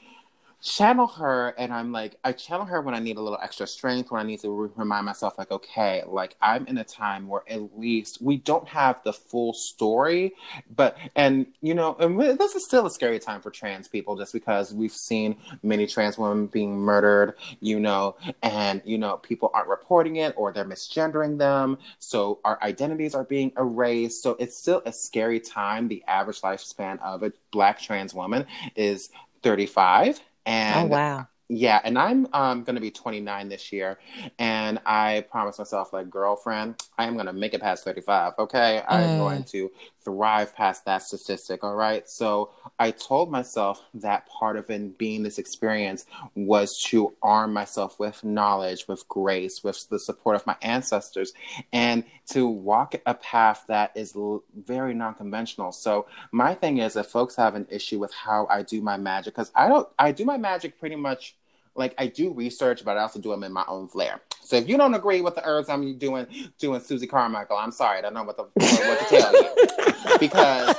channel 0.63 1.07
her 1.07 1.55
and 1.59 1.73
i'm 1.73 1.93
like 1.93 2.17
i 2.25 2.33
channel 2.33 2.65
her 2.65 2.81
when 2.81 2.95
i 2.95 2.99
need 2.99 3.17
a 3.17 3.21
little 3.21 3.39
extra 3.43 3.67
strength 3.67 4.11
when 4.11 4.21
i 4.21 4.25
need 4.25 4.41
to 4.41 4.73
remind 4.77 5.05
myself 5.05 5.37
like 5.37 5.51
okay 5.51 6.03
like 6.07 6.37
i'm 6.41 6.67
in 6.67 6.79
a 6.79 6.85
time 6.85 7.27
where 7.27 7.43
at 7.49 7.79
least 7.79 8.19
we 8.23 8.37
don't 8.37 8.69
have 8.69 9.03
the 9.03 9.13
full 9.13 9.53
story 9.53 10.33
but 10.75 10.97
and 11.17 11.47
you 11.61 11.75
know 11.75 11.97
and 11.99 12.19
this 12.21 12.55
is 12.55 12.65
still 12.65 12.87
a 12.87 12.91
scary 12.91 13.19
time 13.19 13.41
for 13.41 13.51
trans 13.51 13.89
people 13.89 14.17
just 14.17 14.33
because 14.33 14.73
we've 14.73 14.93
seen 14.93 15.37
many 15.63 15.87
trans 15.87 16.17
women 16.17 16.47
being 16.47 16.79
murdered 16.79 17.35
you 17.61 17.81
know 17.81 18.17
and 18.43 18.81
you 18.85 18.99
know 18.99 19.17
people 19.19 19.51
aren't 19.53 19.69
reporting 19.69 20.17
it 20.17 20.33
or 20.37 20.53
they're 20.53 20.65
misgendering 20.65 21.39
them 21.39 21.77
so 21.99 22.39
our 22.45 22.59
identities 22.63 23.15
are 23.15 23.25
being 23.25 23.53
erased 23.59 24.23
so 24.23 24.37
it's 24.39 24.57
still 24.57 24.83
a 24.87 24.93
scary 24.93 25.41
time. 25.41 25.89
The 25.89 26.03
average 26.07 26.41
lifespan 26.41 27.01
of 27.01 27.23
a 27.23 27.33
black 27.51 27.81
trans 27.81 28.15
woman 28.15 28.47
is 28.77 29.11
35 29.43 30.21
and 30.47 30.87
oh, 30.87 30.95
wow. 30.95 31.29
Yeah, 31.55 31.83
and 31.85 31.99
I'm 31.99 32.27
um, 32.33 32.65
going 32.65 32.77
to 32.77 32.81
be 32.81 32.91
29 32.91 33.51
this 33.51 33.73
year, 33.73 33.99
and 34.39 34.81
I 34.87 35.27
promised 35.31 35.59
myself, 35.59 35.93
like, 35.93 36.09
girlfriend, 36.09 36.77
I 36.97 37.05
am 37.05 37.13
going 37.15 37.27
to 37.27 37.35
make 37.35 37.53
it 37.53 37.61
past 37.61 37.85
35. 37.85 38.33
Okay, 38.39 38.81
mm. 38.83 38.85
I'm 38.89 39.19
going 39.19 39.45
to 39.45 39.71
thrive 40.05 40.55
past 40.55 40.85
that 40.85 41.03
statistic. 41.03 41.63
All 41.65 41.75
right, 41.75 42.09
so 42.09 42.51
I 42.79 42.91
told 42.91 43.31
myself 43.31 43.83
that 43.95 44.27
part 44.27 44.57
of 44.57 44.69
it 44.71 44.99
being 44.99 45.23
this 45.23 45.39
experience 45.39 46.05
was 46.35 46.81
to 46.87 47.15
arm 47.23 47.53
myself 47.53 47.99
with 47.99 48.23
knowledge, 48.25 48.87
with 48.89 49.07
grace, 49.09 49.63
with 49.63 49.89
the 49.89 49.99
support 49.99 50.37
of 50.37 50.47
my 50.47 50.57
ancestors, 50.63 51.33
and 51.73 52.05
to 52.31 52.47
walk 52.47 52.95
a 53.07 53.15
path 53.15 53.65
that 53.69 53.93
is 53.95 54.17
very 54.55 54.95
non-conventional. 54.95 55.73
So 55.73 56.07
my 56.31 56.55
thing 56.55 56.79
is, 56.79 56.97
if 56.97 57.07
folks 57.07 57.37
have 57.37 57.55
an 57.55 57.67
issue 57.71 57.99
with 57.99 58.13
how 58.13 58.47
I 58.51 58.63
do 58.63 58.81
my 58.81 58.97
magic, 58.97 59.35
because 59.35 59.51
I 59.55 59.69
don't, 59.69 59.89
I 59.99 60.13
do 60.13 60.25
my 60.25 60.37
magic 60.37 60.79
pretty 60.79 60.97
much 60.97 61.37
like 61.75 61.95
I 61.97 62.07
do 62.07 62.33
research, 62.33 62.85
but 62.85 62.99
I 62.99 63.01
also 63.03 63.19
do 63.19 63.31
them 63.31 63.45
in 63.45 63.53
my 63.53 63.65
own 63.67 63.89
flair. 63.89 64.21
So 64.45 64.57
if 64.57 64.69
you 64.69 64.77
don't 64.77 64.95
agree 64.95 65.21
with 65.21 65.35
the 65.35 65.47
herbs 65.47 65.69
I'm 65.69 65.99
doing 65.99 66.27
doing 66.59 66.81
Susie 66.81 67.07
Carmichael, 67.07 67.57
I'm 67.57 67.73
sorry, 67.73 67.99
I 67.99 68.03
don't 68.03 68.15
know 68.15 68.25
what 68.25 68.37
the 68.37 68.45
what 68.45 68.99
to 68.99 69.07
tell 69.09 69.33
you. 69.33 70.19
because 70.19 70.77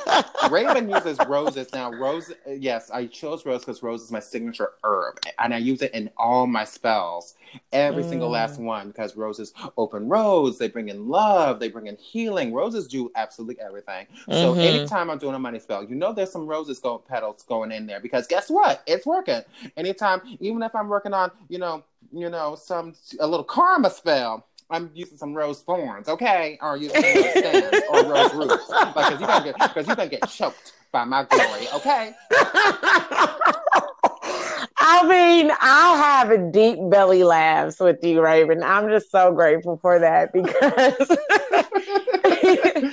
Raven 0.52 0.90
uses 0.90 1.18
roses 1.28 1.72
now. 1.74 1.92
Rose, 1.92 2.32
yes, 2.48 2.92
I 2.92 3.06
chose 3.06 3.46
rose 3.46 3.62
because 3.62 3.82
rose 3.82 4.02
is 4.02 4.12
my 4.12 4.20
signature 4.20 4.74
herb, 4.84 5.20
and 5.40 5.54
I 5.54 5.58
use 5.58 5.82
it 5.82 5.94
in 5.94 6.10
all 6.18 6.48
my 6.48 6.66
spells, 6.66 7.36
every 7.72 8.04
mm. 8.04 8.10
single 8.10 8.30
last 8.30 8.60
one. 8.60 8.88
Because 8.88 9.16
roses 9.16 9.54
open 9.78 10.10
roads, 10.10 10.58
they 10.58 10.68
bring 10.68 10.90
in 10.90 11.08
love, 11.08 11.60
they 11.60 11.70
bring 11.70 11.88
in 11.88 11.98
healing. 11.98 12.54
Roses 12.54 12.88
do 12.88 13.12
absolutely 13.16 13.60
everything. 13.62 14.08
Mm-hmm. 14.28 14.32
So 14.34 14.54
anytime 14.56 15.10
I'm 15.10 15.18
doing 15.18 15.36
a 15.36 15.40
money 15.40 15.60
spell, 15.60 15.84
you 15.84 15.96
know 15.96 16.14
there's 16.14 16.32
some 16.32 16.48
roses 16.48 16.80
go 16.80 16.98
petals 16.98 17.44
going 17.44 17.72
in 17.72 17.86
there 17.86 18.00
because 18.00 18.28
guess 18.28 18.50
what? 18.50 18.84
It's 18.88 19.06
working. 19.06 19.42
Anytime, 19.78 20.22
even 20.40 20.62
if 20.64 20.76
I'm 20.76 20.90
working 20.90 21.14
on, 21.14 21.32
you 21.50 21.60
know, 21.60 21.84
you 22.12 22.30
know, 22.30 22.56
some 22.56 22.94
a 23.20 23.28
little 23.28 23.44
karma 23.44 23.90
spell. 23.90 24.48
I'm 24.70 24.90
using 24.94 25.18
some 25.18 25.34
rose 25.34 25.62
thorns, 25.62 26.08
okay, 26.10 26.58
or 26.62 26.78
using 26.78 27.02
rose 27.04 27.32
stems 27.32 27.84
or 27.90 28.04
rose 28.06 28.34
roots, 28.36 28.68
because 28.68 29.20
you 29.22 29.28
gonna 29.28 29.46
get 29.46 29.54
because 29.60 29.88
you 29.88 29.96
gonna 29.96 30.10
get 30.10 30.28
choked 30.30 30.74
by 30.92 31.04
my 31.04 31.26
glory, 31.26 31.68
okay. 31.76 32.14
I 34.86 35.08
mean, 35.08 35.52
I'll 35.60 35.96
have 35.96 36.52
deep 36.52 36.78
belly 36.90 37.24
laughs 37.24 37.80
with 37.80 38.04
you, 38.04 38.22
Raven. 38.22 38.62
I'm 38.64 38.90
just 38.90 39.10
so 39.12 39.32
grateful 39.32 39.78
for 39.78 39.98
that 40.00 40.34
because 40.34 41.10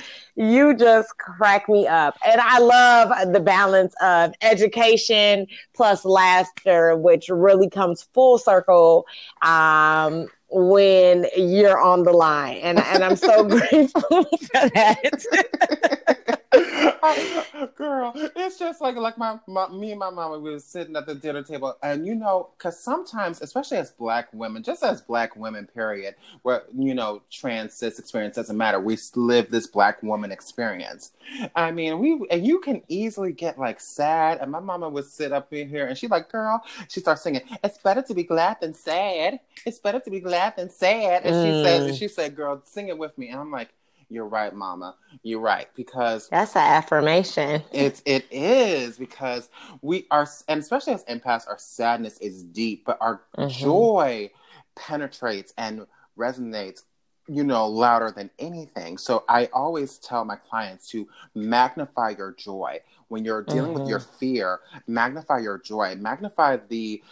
you 0.41 0.73
just 0.75 1.17
crack 1.17 1.69
me 1.69 1.87
up. 1.87 2.17
And 2.25 2.41
I 2.41 2.57
love 2.59 3.31
the 3.31 3.39
balance 3.39 3.93
of 4.01 4.33
education 4.41 5.45
plus 5.75 6.03
laughter, 6.03 6.97
which 6.97 7.29
really 7.29 7.69
comes 7.69 8.03
full 8.13 8.39
circle 8.39 9.05
um, 9.43 10.27
when 10.49 11.27
you're 11.37 11.79
on 11.79 12.03
the 12.03 12.13
line. 12.13 12.57
And, 12.57 12.79
and 12.79 13.03
I'm 13.03 13.15
so 13.15 13.43
grateful 13.47 14.01
for 14.01 14.69
that. 14.73 16.27
girl, 17.75 18.11
it's 18.15 18.59
just 18.59 18.81
like 18.81 18.97
like 18.97 19.17
my, 19.17 19.39
my 19.47 19.69
me 19.69 19.91
and 19.91 19.99
my 19.99 20.09
mama 20.09 20.37
we 20.37 20.51
was 20.51 20.65
sitting 20.65 20.95
at 20.97 21.05
the 21.05 21.15
dinner 21.15 21.41
table, 21.41 21.77
and 21.81 22.05
you 22.05 22.13
know, 22.13 22.49
because 22.57 22.77
sometimes, 22.77 23.41
especially 23.41 23.77
as 23.77 23.91
Black 23.91 24.27
women, 24.33 24.61
just 24.61 24.83
as 24.83 25.01
Black 25.01 25.37
women, 25.37 25.65
period, 25.73 26.15
where 26.41 26.63
you 26.77 26.93
know, 26.93 27.21
trans 27.31 27.73
cis 27.73 27.99
experience 27.99 28.35
doesn't 28.35 28.57
matter. 28.57 28.81
We 28.81 28.97
live 29.15 29.49
this 29.49 29.65
Black 29.65 30.03
woman 30.03 30.29
experience. 30.31 31.11
I 31.55 31.71
mean, 31.71 31.99
we 31.99 32.27
and 32.29 32.45
you 32.45 32.59
can 32.59 32.81
easily 32.89 33.31
get 33.31 33.57
like 33.57 33.79
sad. 33.79 34.39
And 34.41 34.51
my 34.51 34.59
mama 34.59 34.89
would 34.89 35.05
sit 35.05 35.31
up 35.31 35.53
in 35.53 35.69
here, 35.69 35.87
and 35.87 35.97
she's 35.97 36.09
like, 36.09 36.29
"Girl," 36.29 36.61
she 36.89 36.99
starts 36.99 37.21
singing, 37.21 37.43
"It's 37.63 37.77
better 37.77 38.01
to 38.01 38.13
be 38.13 38.23
glad 38.23 38.57
than 38.59 38.73
sad. 38.73 39.39
It's 39.65 39.79
better 39.79 40.01
to 40.01 40.09
be 40.09 40.19
glad 40.19 40.57
than 40.57 40.69
sad." 40.69 41.23
And 41.23 41.33
mm. 41.33 41.45
she 41.45 41.63
said, 41.63 41.95
"She 41.95 42.07
said, 42.09 42.35
girl, 42.35 42.61
sing 42.65 42.89
it 42.89 42.97
with 42.97 43.17
me." 43.17 43.29
And 43.29 43.39
I'm 43.39 43.51
like 43.51 43.69
you're 44.11 44.27
right, 44.27 44.53
Mama. 44.53 44.95
You're 45.23 45.39
right 45.39 45.69
because 45.75 46.27
that's 46.27 46.55
an 46.55 46.61
affirmation. 46.61 47.63
It's 47.71 48.01
it 48.05 48.25
is 48.29 48.97
because 48.97 49.49
we 49.81 50.05
are, 50.11 50.27
and 50.49 50.59
especially 50.59 50.93
as 50.93 51.05
empaths, 51.05 51.47
our 51.47 51.57
sadness 51.57 52.17
is 52.19 52.43
deep, 52.43 52.83
but 52.85 52.97
our 52.99 53.21
mm-hmm. 53.37 53.47
joy 53.49 54.31
penetrates 54.75 55.53
and 55.57 55.87
resonates 56.17 56.83
you 57.27 57.43
know, 57.43 57.67
louder 57.67 58.11
than 58.11 58.29
anything. 58.39 58.97
So 58.97 59.23
I 59.29 59.45
always 59.53 59.97
tell 59.97 60.25
my 60.25 60.35
clients 60.35 60.89
to 60.89 61.07
magnify 61.35 62.15
your 62.17 62.33
joy. 62.33 62.79
When 63.07 63.25
you're 63.25 63.43
dealing 63.43 63.71
mm-hmm. 63.71 63.81
with 63.81 63.89
your 63.89 63.99
mm-hmm. 63.99 64.17
fear, 64.17 64.59
magnify 64.87 65.39
your 65.39 65.57
joy, 65.57 65.95
magnify 65.95 66.57
the 66.69 67.03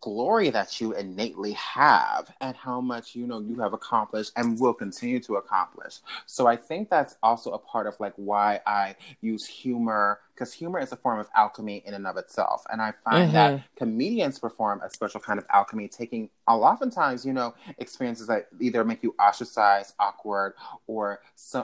glory 0.00 0.50
that 0.50 0.80
you 0.80 0.92
innately 0.92 1.52
have 1.52 2.30
and 2.40 2.54
how 2.54 2.80
much 2.80 3.16
you 3.16 3.26
know 3.26 3.40
you 3.40 3.58
have 3.60 3.72
accomplished 3.72 4.30
and 4.36 4.60
will 4.60 4.74
continue 4.74 5.18
to 5.20 5.36
accomplish. 5.36 5.98
So 6.26 6.46
I 6.46 6.54
think 6.56 6.88
that's 6.88 7.16
also 7.22 7.50
a 7.52 7.58
part 7.58 7.86
of 7.86 7.98
like 7.98 8.12
why 8.16 8.60
I 8.64 8.94
use 9.22 9.44
humor 9.46 10.20
because 10.34 10.52
humor 10.52 10.80
is 10.80 10.92
a 10.92 10.96
form 10.96 11.18
of 11.20 11.28
alchemy 11.36 11.82
in 11.86 11.94
and 11.94 12.06
of 12.06 12.16
itself. 12.16 12.64
And 12.70 12.82
I 12.82 12.92
find 13.04 13.24
mm-hmm. 13.24 13.32
that 13.32 13.62
comedians 13.76 14.38
perform 14.38 14.80
a 14.82 14.90
special 14.90 15.20
kind 15.20 15.38
of 15.38 15.46
alchemy, 15.52 15.88
taking 15.88 16.28
oftentimes, 16.46 17.24
you 17.24 17.32
know, 17.32 17.54
experiences 17.78 18.26
that 18.26 18.48
either 18.60 18.84
make 18.84 19.02
you 19.02 19.14
ostracized, 19.18 19.94
awkward, 19.98 20.54
or 20.86 21.20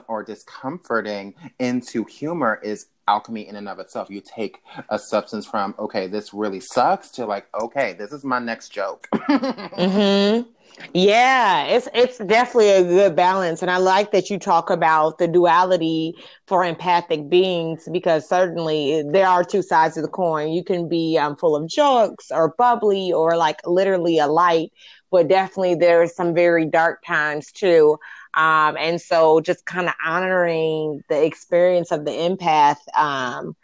or 0.07 0.23
discomforting 0.23 1.33
into 1.59 2.03
humor 2.05 2.59
is 2.63 2.87
alchemy 3.07 3.47
in 3.47 3.55
and 3.55 3.67
of 3.67 3.79
itself. 3.79 4.09
You 4.09 4.21
take 4.21 4.61
a 4.89 4.97
substance 4.97 5.45
from, 5.45 5.75
okay, 5.77 6.07
this 6.07 6.33
really 6.33 6.59
sucks 6.59 7.09
to 7.11 7.25
like, 7.25 7.47
okay, 7.59 7.93
this 7.93 8.11
is 8.11 8.23
my 8.23 8.39
next 8.39 8.69
joke. 8.69 9.07
mm-hmm. 9.13 10.49
Yeah, 10.93 11.65
it's 11.65 11.87
it's 11.93 12.17
definitely 12.17 12.69
a 12.69 12.83
good 12.83 13.15
balance, 13.15 13.61
and 13.61 13.71
I 13.71 13.77
like 13.77 14.11
that 14.11 14.29
you 14.29 14.37
talk 14.39 14.69
about 14.69 15.17
the 15.19 15.27
duality 15.27 16.15
for 16.47 16.63
empathic 16.65 17.29
beings 17.29 17.87
because 17.91 18.27
certainly 18.27 19.03
there 19.11 19.27
are 19.27 19.43
two 19.43 19.61
sides 19.61 19.97
of 19.97 20.03
the 20.03 20.09
coin. 20.09 20.49
You 20.51 20.63
can 20.63 20.89
be 20.89 21.17
um, 21.17 21.35
full 21.37 21.55
of 21.55 21.67
jokes 21.69 22.31
or 22.31 22.55
bubbly 22.57 23.11
or 23.13 23.37
like 23.37 23.59
literally 23.65 24.17
a 24.19 24.27
light, 24.27 24.71
but 25.11 25.27
definitely 25.27 25.75
there 25.75 26.01
are 26.01 26.07
some 26.07 26.33
very 26.33 26.65
dark 26.65 27.03
times 27.05 27.51
too. 27.51 27.97
Um, 28.33 28.77
and 28.77 28.99
so 28.99 29.41
just 29.41 29.65
kind 29.65 29.87
of 29.87 29.93
honoring 30.05 31.03
the 31.09 31.23
experience 31.23 31.91
of 31.91 32.05
the 32.05 32.11
empath 32.11 32.77
um, 32.97 33.55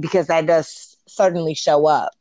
because 0.00 0.26
that 0.28 0.46
does 0.46 0.96
certainly 1.06 1.54
show 1.54 1.86
up. 1.86 2.12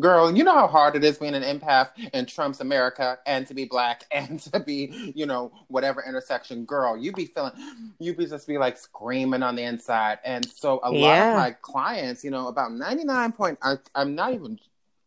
Girl, 0.00 0.34
you 0.34 0.44
know 0.44 0.54
how 0.54 0.66
hard 0.66 0.96
it 0.96 1.04
is 1.04 1.18
being 1.18 1.34
an 1.34 1.42
empath 1.42 1.90
in 2.12 2.26
Trump's 2.26 2.60
America 2.60 3.18
and 3.26 3.46
to 3.46 3.54
be 3.54 3.64
black 3.64 4.04
and 4.10 4.40
to 4.40 4.60
be, 4.60 5.12
you 5.14 5.26
know, 5.26 5.52
whatever 5.68 6.02
intersection. 6.06 6.64
Girl, 6.64 6.96
you 6.96 7.12
be 7.12 7.26
feeling, 7.26 7.52
you 7.98 8.14
be 8.14 8.26
just 8.26 8.46
be 8.46 8.58
like 8.58 8.76
screaming 8.76 9.42
on 9.42 9.56
the 9.56 9.62
inside. 9.62 10.18
And 10.24 10.48
so 10.48 10.80
a 10.82 10.92
yeah. 10.92 11.00
lot 11.00 11.28
of 11.28 11.36
my 11.36 11.56
clients, 11.62 12.24
you 12.24 12.30
know, 12.30 12.48
about 12.48 12.72
99 12.72 13.32
point, 13.32 13.58
I, 13.62 13.76
I'm 13.94 14.14
not 14.14 14.34
even 14.34 14.58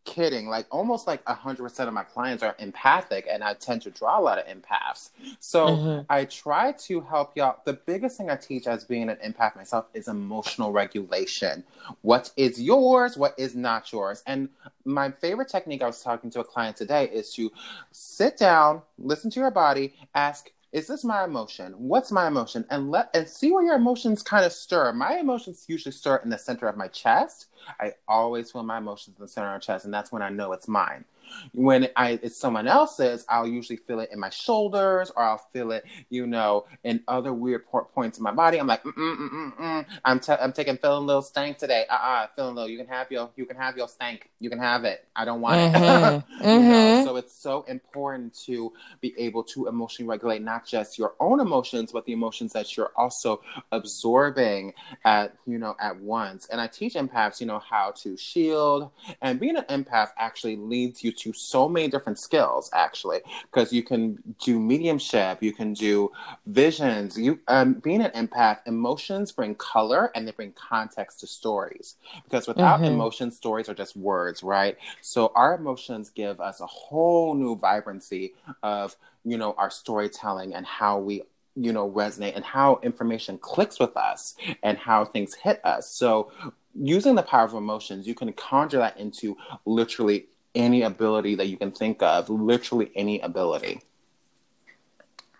kidding. 0.04 0.48
Like 0.48 0.66
almost 0.70 1.06
like 1.06 1.22
a 1.26 1.34
hundred 1.34 1.64
percent 1.64 1.88
of 1.88 1.94
my 1.94 2.04
clients 2.04 2.42
are 2.42 2.54
empathic, 2.58 3.26
and 3.30 3.42
I 3.42 3.54
tend 3.54 3.82
to 3.82 3.90
draw 3.90 4.18
a 4.18 4.22
lot 4.22 4.38
of 4.38 4.46
empaths. 4.46 5.10
So 5.40 5.66
mm-hmm. 5.68 6.00
I 6.08 6.24
try 6.24 6.72
to 6.72 7.00
help 7.00 7.36
y'all. 7.36 7.58
The 7.64 7.74
biggest 7.74 8.16
thing 8.16 8.30
I 8.30 8.36
teach 8.36 8.66
as 8.66 8.84
being 8.84 9.08
an 9.08 9.16
empath 9.24 9.56
myself 9.56 9.86
is 9.94 10.08
emotional 10.08 10.72
regulation. 10.72 11.64
What 12.02 12.30
is 12.36 12.60
yours? 12.60 13.16
What 13.16 13.34
is 13.38 13.54
not 13.54 13.92
yours? 13.92 14.22
And 14.26 14.48
my 14.84 15.10
favorite 15.10 15.48
technique 15.48 15.82
I 15.82 15.86
was 15.86 16.02
talking 16.02 16.30
to 16.30 16.40
a 16.40 16.44
client 16.44 16.76
today 16.76 17.04
is 17.06 17.32
to 17.34 17.52
sit 17.92 18.36
down, 18.36 18.82
listen 18.98 19.30
to 19.30 19.40
your 19.40 19.50
body, 19.50 19.94
ask 20.14 20.50
is 20.72 20.86
this 20.86 21.04
my 21.04 21.24
emotion? 21.24 21.74
What's 21.76 22.10
my 22.10 22.26
emotion? 22.26 22.64
And 22.70 22.90
let 22.90 23.10
and 23.14 23.28
see 23.28 23.52
where 23.52 23.62
your 23.62 23.76
emotions 23.76 24.22
kind 24.22 24.44
of 24.44 24.52
stir. 24.52 24.92
My 24.92 25.18
emotions 25.18 25.66
usually 25.68 25.92
stir 25.92 26.16
in 26.24 26.30
the 26.30 26.38
center 26.38 26.66
of 26.66 26.78
my 26.78 26.88
chest. 26.88 27.46
I 27.78 27.92
always 28.08 28.50
feel 28.50 28.62
my 28.62 28.78
emotions 28.78 29.16
in 29.18 29.22
the 29.22 29.28
center 29.28 29.48
of 29.48 29.54
my 29.54 29.58
chest, 29.58 29.84
and 29.84 29.92
that's 29.92 30.10
when 30.10 30.22
I 30.22 30.30
know 30.30 30.52
it's 30.52 30.68
mine. 30.68 31.04
When 31.52 31.88
I 31.96 32.18
it's 32.22 32.36
someone 32.36 32.68
else's, 32.68 33.24
I'll 33.28 33.46
usually 33.46 33.76
feel 33.76 34.00
it 34.00 34.10
in 34.12 34.20
my 34.20 34.30
shoulders 34.30 35.10
or 35.14 35.22
I'll 35.22 35.46
feel 35.52 35.72
it, 35.72 35.84
you 36.10 36.26
know, 36.26 36.66
in 36.84 37.02
other 37.08 37.32
weird 37.32 37.66
points 37.66 38.18
in 38.18 38.24
my 38.24 38.32
body. 38.32 38.58
I'm 38.58 38.66
like, 38.66 38.82
mm 38.82 38.92
mm 38.92 39.30
mm 39.30 39.56
mm. 39.56 39.86
I'm 40.04 40.20
t- 40.20 40.32
I'm 40.32 40.52
taking 40.52 40.76
feeling 40.76 41.02
a 41.02 41.06
little 41.06 41.22
stank 41.22 41.58
today. 41.58 41.86
Uh 41.88 41.94
uh-uh, 41.94 42.24
uh, 42.24 42.26
feeling 42.34 42.52
a 42.52 42.54
little. 42.54 42.70
You 42.70 42.78
can 42.78 42.86
have 42.88 43.10
your 43.10 43.30
you 43.36 43.46
can 43.46 43.56
have 43.56 43.76
your 43.76 43.88
stank. 43.88 44.30
You 44.40 44.50
can 44.50 44.58
have 44.58 44.84
it. 44.84 45.06
I 45.14 45.24
don't 45.24 45.40
want 45.40 45.74
mm-hmm. 45.74 46.16
it. 46.16 46.44
mm-hmm. 46.44 46.68
know? 46.70 47.04
So 47.04 47.16
it's 47.16 47.34
so 47.34 47.62
important 47.62 48.34
to 48.46 48.72
be 49.00 49.14
able 49.18 49.42
to 49.44 49.66
emotionally 49.66 50.08
regulate 50.08 50.42
not 50.42 50.66
just 50.66 50.98
your 50.98 51.14
own 51.20 51.40
emotions, 51.40 51.92
but 51.92 52.04
the 52.06 52.12
emotions 52.12 52.52
that 52.52 52.76
you're 52.76 52.92
also 52.96 53.42
absorbing 53.70 54.74
at 55.04 55.34
you 55.46 55.58
know 55.58 55.76
at 55.80 55.98
once. 55.98 56.46
And 56.46 56.60
I 56.60 56.66
teach 56.66 56.94
empaths, 56.94 57.40
you 57.40 57.46
know, 57.46 57.58
how 57.58 57.92
to 58.02 58.16
shield. 58.16 58.90
And 59.20 59.38
being 59.40 59.56
an 59.56 59.64
empath 59.64 60.10
actually 60.16 60.56
leads 60.56 61.02
you 61.12 61.32
to 61.32 61.38
so 61.38 61.68
many 61.68 61.88
different 61.88 62.18
skills 62.18 62.70
actually 62.72 63.20
because 63.50 63.72
you 63.72 63.82
can 63.82 64.18
do 64.42 64.58
mediumship 64.58 65.42
you 65.42 65.52
can 65.52 65.72
do 65.72 66.10
visions 66.46 67.18
you 67.18 67.38
um, 67.48 67.74
being 67.74 68.02
an 68.02 68.10
empath 68.26 68.58
emotions 68.66 69.32
bring 69.32 69.54
color 69.54 70.10
and 70.14 70.26
they 70.26 70.32
bring 70.32 70.52
context 70.52 71.20
to 71.20 71.26
stories 71.26 71.96
because 72.24 72.46
without 72.46 72.80
mm-hmm. 72.80 72.94
emotions 72.94 73.36
stories 73.36 73.68
are 73.68 73.74
just 73.74 73.96
words 73.96 74.42
right 74.42 74.78
so 75.00 75.30
our 75.34 75.54
emotions 75.54 76.10
give 76.10 76.40
us 76.40 76.60
a 76.60 76.66
whole 76.66 77.34
new 77.34 77.56
vibrancy 77.56 78.34
of 78.62 78.96
you 79.24 79.36
know 79.36 79.54
our 79.58 79.70
storytelling 79.70 80.54
and 80.54 80.66
how 80.66 80.98
we 80.98 81.22
you 81.54 81.72
know 81.72 81.90
resonate 81.90 82.34
and 82.34 82.44
how 82.44 82.80
information 82.82 83.38
clicks 83.38 83.78
with 83.78 83.96
us 83.96 84.34
and 84.62 84.78
how 84.78 85.04
things 85.04 85.34
hit 85.34 85.60
us 85.64 85.90
so 85.90 86.30
using 86.74 87.14
the 87.14 87.22
power 87.22 87.44
of 87.44 87.54
emotions 87.54 88.06
you 88.06 88.14
can 88.14 88.32
conjure 88.32 88.78
that 88.78 88.96
into 88.96 89.36
literally 89.66 90.26
any 90.54 90.82
ability 90.82 91.34
that 91.36 91.48
you 91.48 91.56
can 91.56 91.70
think 91.70 92.02
of, 92.02 92.28
literally 92.28 92.90
any 92.94 93.20
ability. 93.20 93.82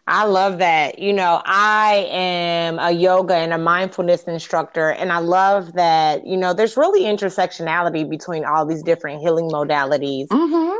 I 0.07 0.25
love 0.25 0.59
that. 0.59 0.99
You 0.99 1.12
know, 1.12 1.40
I 1.45 2.09
am 2.11 2.78
a 2.81 2.90
yoga 2.90 3.35
and 3.35 3.52
a 3.52 3.59
mindfulness 3.59 4.25
instructor, 4.25 4.90
and 4.90 5.12
I 5.12 5.19
love 5.19 5.75
that, 5.75 6.26
you 6.26 6.37
know, 6.37 6.52
there's 6.52 6.76
really 6.76 7.02
intersectionality 7.02 8.09
between 8.09 8.45
all 8.45 8.66
these 8.66 8.83
different 8.83 9.21
healing 9.21 9.49
modalities. 9.49 10.26
Mm-hmm. 10.28 10.72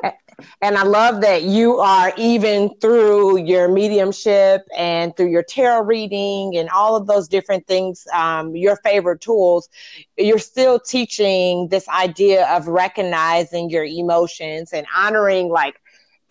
And 0.61 0.77
I 0.77 0.83
love 0.83 1.21
that 1.23 1.43
you 1.43 1.79
are 1.79 2.13
even 2.17 2.71
through 2.81 3.39
your 3.39 3.69
mediumship 3.69 4.63
and 4.77 5.17
through 5.17 5.31
your 5.31 5.43
tarot 5.43 5.83
reading 5.83 6.57
and 6.57 6.69
all 6.71 6.97
of 6.97 7.07
those 7.07 7.29
different 7.29 7.67
things, 7.67 8.07
um, 8.13 8.55
your 8.55 8.77
favorite 8.77 9.21
tools, 9.21 9.69
you're 10.17 10.39
still 10.39 10.79
teaching 10.79 11.69
this 11.69 11.89
idea 11.89 12.47
of 12.49 12.69
recognizing 12.69 13.71
your 13.71 13.85
emotions 13.85 14.73
and 14.73 14.87
honoring 14.95 15.49
like 15.49 15.77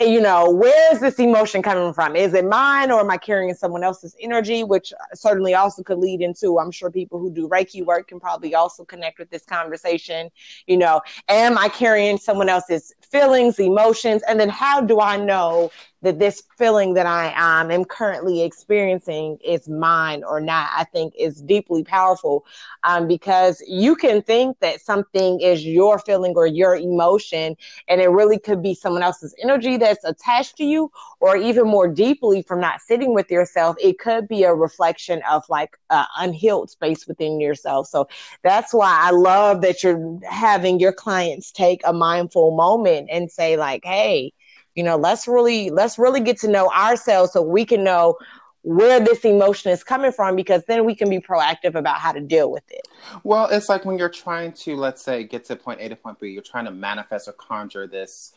you 0.01 0.19
know, 0.19 0.49
where 0.49 0.93
is 0.93 0.99
this 0.99 1.19
emotion 1.19 1.61
coming 1.61 1.93
from? 1.93 2.15
Is 2.15 2.33
it 2.33 2.45
mine 2.45 2.91
or 2.91 3.01
am 3.01 3.11
I 3.11 3.17
carrying 3.17 3.53
someone 3.53 3.83
else's 3.83 4.15
energy? 4.19 4.63
Which 4.63 4.93
certainly 5.13 5.53
also 5.53 5.83
could 5.83 5.99
lead 5.99 6.21
into, 6.21 6.59
I'm 6.59 6.71
sure 6.71 6.89
people 6.89 7.19
who 7.19 7.31
do 7.31 7.47
Reiki 7.47 7.85
work 7.85 8.07
can 8.07 8.19
probably 8.19 8.55
also 8.55 8.83
connect 8.83 9.19
with 9.19 9.29
this 9.29 9.45
conversation. 9.45 10.29
You 10.65 10.77
know, 10.77 11.01
am 11.27 11.57
I 11.57 11.69
carrying 11.69 12.17
someone 12.17 12.49
else's 12.49 12.93
feelings, 13.11 13.59
emotions? 13.59 14.23
And 14.27 14.39
then 14.39 14.49
how 14.49 14.81
do 14.81 14.99
I 14.99 15.17
know 15.17 15.71
that 16.01 16.19
this 16.19 16.43
feeling 16.57 16.93
that 16.95 17.05
I 17.05 17.33
um, 17.33 17.71
am 17.71 17.85
currently 17.85 18.41
experiencing 18.41 19.37
is 19.43 19.69
mine 19.69 20.23
or 20.23 20.41
not, 20.41 20.69
I 20.75 20.83
think 20.85 21.13
is 21.17 21.41
deeply 21.41 21.83
powerful 21.83 22.45
um, 22.83 23.07
because 23.07 23.61
you 23.67 23.95
can 23.95 24.21
think 24.21 24.59
that 24.59 24.81
something 24.81 25.39
is 25.41 25.65
your 25.65 25.99
feeling 25.99 26.33
or 26.35 26.47
your 26.47 26.75
emotion, 26.75 27.55
and 27.87 28.01
it 28.01 28.09
really 28.09 28.39
could 28.39 28.61
be 28.63 28.73
someone 28.73 29.03
else's 29.03 29.35
energy 29.43 29.77
that's 29.77 30.03
attached 30.03 30.57
to 30.57 30.63
you, 30.63 30.91
or 31.19 31.37
even 31.37 31.65
more 31.65 31.87
deeply 31.87 32.41
from 32.41 32.59
not 32.59 32.81
sitting 32.81 33.13
with 33.13 33.29
yourself, 33.29 33.75
it 33.79 33.99
could 33.99 34.27
be 34.27 34.43
a 34.43 34.53
reflection 34.53 35.21
of 35.29 35.43
like 35.49 35.77
unhealed 36.17 36.69
space 36.69 37.07
within 37.07 37.39
yourself. 37.39 37.87
So 37.87 38.07
that's 38.43 38.73
why 38.73 38.97
I 38.99 39.11
love 39.11 39.61
that 39.61 39.83
you're 39.83 40.19
having 40.27 40.79
your 40.79 40.93
clients 40.93 41.51
take 41.51 41.81
a 41.85 41.93
mindful 41.93 42.55
moment 42.55 43.09
and 43.11 43.31
say, 43.31 43.55
like, 43.55 43.83
hey, 43.85 44.33
you 44.75 44.83
know 44.83 44.95
let's 44.95 45.27
really 45.27 45.69
let's 45.69 45.97
really 45.97 46.19
get 46.19 46.37
to 46.39 46.47
know 46.47 46.69
ourselves 46.71 47.33
so 47.33 47.41
we 47.41 47.65
can 47.65 47.83
know 47.83 48.17
where 48.63 48.99
this 48.99 49.25
emotion 49.25 49.71
is 49.71 49.83
coming 49.83 50.11
from 50.11 50.35
because 50.35 50.63
then 50.67 50.85
we 50.85 50.93
can 50.93 51.09
be 51.09 51.19
proactive 51.19 51.73
about 51.73 51.97
how 51.97 52.11
to 52.11 52.21
deal 52.21 52.51
with 52.51 52.69
it 52.69 52.87
well 53.23 53.47
it's 53.47 53.69
like 53.69 53.85
when 53.85 53.97
you're 53.97 54.09
trying 54.09 54.51
to 54.51 54.75
let's 54.75 55.01
say 55.01 55.23
get 55.23 55.43
to 55.43 55.55
point 55.55 55.79
a 55.81 55.89
to 55.89 55.95
point 55.95 56.19
b 56.19 56.29
you're 56.29 56.43
trying 56.43 56.65
to 56.65 56.71
manifest 56.71 57.27
or 57.27 57.33
conjure 57.33 57.87
this 57.87 58.33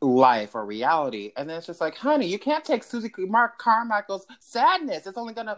life 0.00 0.54
or 0.54 0.66
reality 0.66 1.32
and 1.36 1.48
then 1.48 1.56
it's 1.56 1.66
just 1.66 1.80
like 1.80 1.96
honey 1.96 2.26
you 2.26 2.38
can't 2.38 2.64
take 2.64 2.84
susie 2.84 3.10
mark 3.18 3.58
carmichael's 3.58 4.26
sadness 4.38 5.06
it's 5.06 5.16
only 5.16 5.32
gonna 5.32 5.56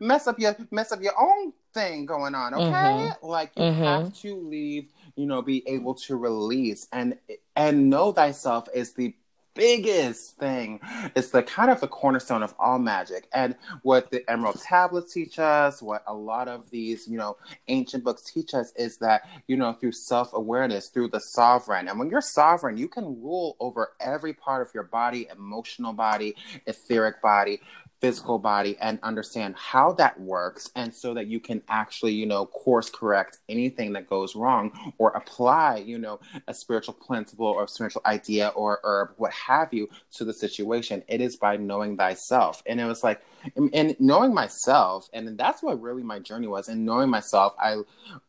mess 0.00 0.26
up 0.26 0.38
your 0.38 0.56
mess 0.70 0.92
up 0.92 1.02
your 1.02 1.12
own 1.20 1.52
thing 1.74 2.06
going 2.06 2.34
on 2.34 2.54
okay 2.54 2.64
mm-hmm. 2.64 3.26
like 3.26 3.50
you 3.56 3.62
mm-hmm. 3.62 3.82
have 3.82 4.14
to 4.14 4.34
leave 4.34 4.88
you 5.16 5.26
know 5.26 5.42
be 5.42 5.62
able 5.68 5.94
to 5.94 6.16
release 6.16 6.88
and 6.92 7.18
and 7.54 7.90
know 7.90 8.12
thyself 8.12 8.66
is 8.74 8.94
the 8.94 9.14
biggest 9.54 10.36
thing. 10.36 10.80
It's 11.14 11.30
the 11.30 11.42
kind 11.42 11.70
of 11.70 11.80
the 11.80 11.88
cornerstone 11.88 12.42
of 12.42 12.54
all 12.58 12.78
magic. 12.78 13.28
And 13.32 13.56
what 13.82 14.10
the 14.10 14.28
Emerald 14.30 14.60
Tablets 14.60 15.12
teach 15.12 15.38
us, 15.38 15.82
what 15.82 16.02
a 16.06 16.14
lot 16.14 16.48
of 16.48 16.70
these, 16.70 17.06
you 17.08 17.18
know, 17.18 17.36
ancient 17.68 18.04
books 18.04 18.22
teach 18.22 18.54
us 18.54 18.72
is 18.76 18.98
that, 18.98 19.22
you 19.46 19.56
know, 19.56 19.72
through 19.72 19.92
self 19.92 20.32
awareness, 20.32 20.88
through 20.88 21.08
the 21.08 21.20
sovereign. 21.20 21.88
And 21.88 21.98
when 21.98 22.10
you're 22.10 22.20
sovereign, 22.20 22.76
you 22.76 22.88
can 22.88 23.04
rule 23.04 23.56
over 23.60 23.92
every 24.00 24.32
part 24.32 24.66
of 24.66 24.72
your 24.74 24.84
body, 24.84 25.28
emotional 25.30 25.92
body, 25.92 26.36
etheric 26.66 27.20
body 27.22 27.60
physical 28.02 28.38
body 28.38 28.76
and 28.80 28.98
understand 29.02 29.54
how 29.56 29.92
that 29.92 30.20
works 30.20 30.70
and 30.76 30.92
so 30.92 31.14
that 31.14 31.28
you 31.28 31.40
can 31.40 31.62
actually 31.68 32.12
you 32.12 32.26
know 32.26 32.44
course 32.44 32.90
correct 32.90 33.38
anything 33.48 33.94
that 33.94 34.10
goes 34.10 34.36
wrong 34.36 34.92
or 34.98 35.10
apply 35.12 35.76
you 35.76 35.98
know 35.98 36.20
a 36.48 36.52
spiritual 36.52 36.94
principle 36.94 37.46
or 37.46 37.66
spiritual 37.66 38.02
idea 38.04 38.48
or 38.48 38.80
herb 38.82 39.10
what 39.16 39.32
have 39.32 39.72
you 39.72 39.88
to 40.12 40.24
the 40.24 40.32
situation. 40.32 41.02
It 41.08 41.20
is 41.20 41.36
by 41.36 41.56
knowing 41.56 41.96
thyself. 41.96 42.62
And 42.66 42.80
it 42.80 42.84
was 42.84 43.02
like 43.02 43.22
and 43.56 43.96
knowing 43.98 44.32
myself 44.32 45.08
and 45.12 45.36
that's 45.36 45.62
what 45.62 45.80
really 45.80 46.04
my 46.04 46.20
journey 46.20 46.46
was 46.46 46.68
and 46.68 46.86
knowing 46.86 47.10
myself 47.10 47.52
i 47.58 47.76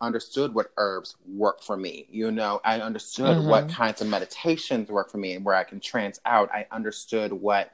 understood 0.02 0.56
what 0.56 0.72
herbs 0.78 1.18
work 1.28 1.62
for 1.62 1.78
me 1.78 2.08
you 2.10 2.32
know? 2.32 2.60
I 2.66 2.80
understood 2.80 3.38
mm-hmm. 3.38 3.48
what 3.48 3.70
kinds 3.70 4.02
of 4.02 4.08
meditations 4.08 4.90
work 4.90 5.12
for 5.12 5.20
me 5.20 5.34
and 5.34 5.46
where 5.46 5.54
i 5.54 5.64
can 5.64 5.80
trance 5.80 6.20
out. 6.26 6.50
I 6.52 6.66
understood 6.72 7.32
what 7.32 7.74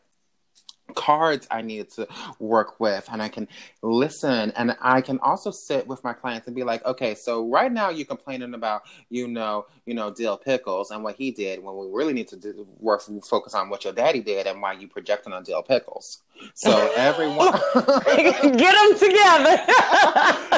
cards 0.96 1.48
I 1.52 1.62
need 1.62 1.90
to 1.92 2.08
work 2.40 2.80
with 2.80 3.08
and 3.12 3.22
I 3.22 3.30
can 3.30 3.48
listen 3.82 4.52
and 4.56 4.76
I 4.82 5.02
can 5.02 5.20
also 5.20 5.52
sit 5.52 5.88
with 5.88 6.04
my 6.04 6.14
clients 6.14 6.48
and 6.48 6.56
be 6.56 6.64
like, 6.64 6.86
okay, 6.86 7.16
so 7.16 7.48
right 7.48 7.72
now 7.72 7.90
you're 7.90 8.06
complaining 8.06 8.54
about, 8.54 8.84
you 9.10 9.28
know, 9.28 9.66
you 9.86 9.94
know, 9.94 10.12
Dil 10.12 10.38
Pickles 10.38 10.92
and 10.92 11.04
what 11.04 11.16
he 11.16 11.32
did 11.32 11.64
when 11.64 11.76
we 11.78 11.88
really 11.92 12.14
need 12.14 12.28
to 12.30 12.36
do, 12.36 12.68
work 12.80 13.02
focus 13.28 13.54
on 13.54 13.70
what 13.70 13.84
your 13.84 13.94
daddy 13.94 14.22
did 14.22 14.48
and 14.48 14.62
why 14.62 14.74
you 14.74 14.88
projecting 14.88 15.34
on 15.34 15.44
Dil 15.44 15.64
Pickles. 15.64 16.22
So 16.54 16.92
everyone 16.96 17.52
get 17.76 18.76
them 18.76 19.00
together. 19.00 19.64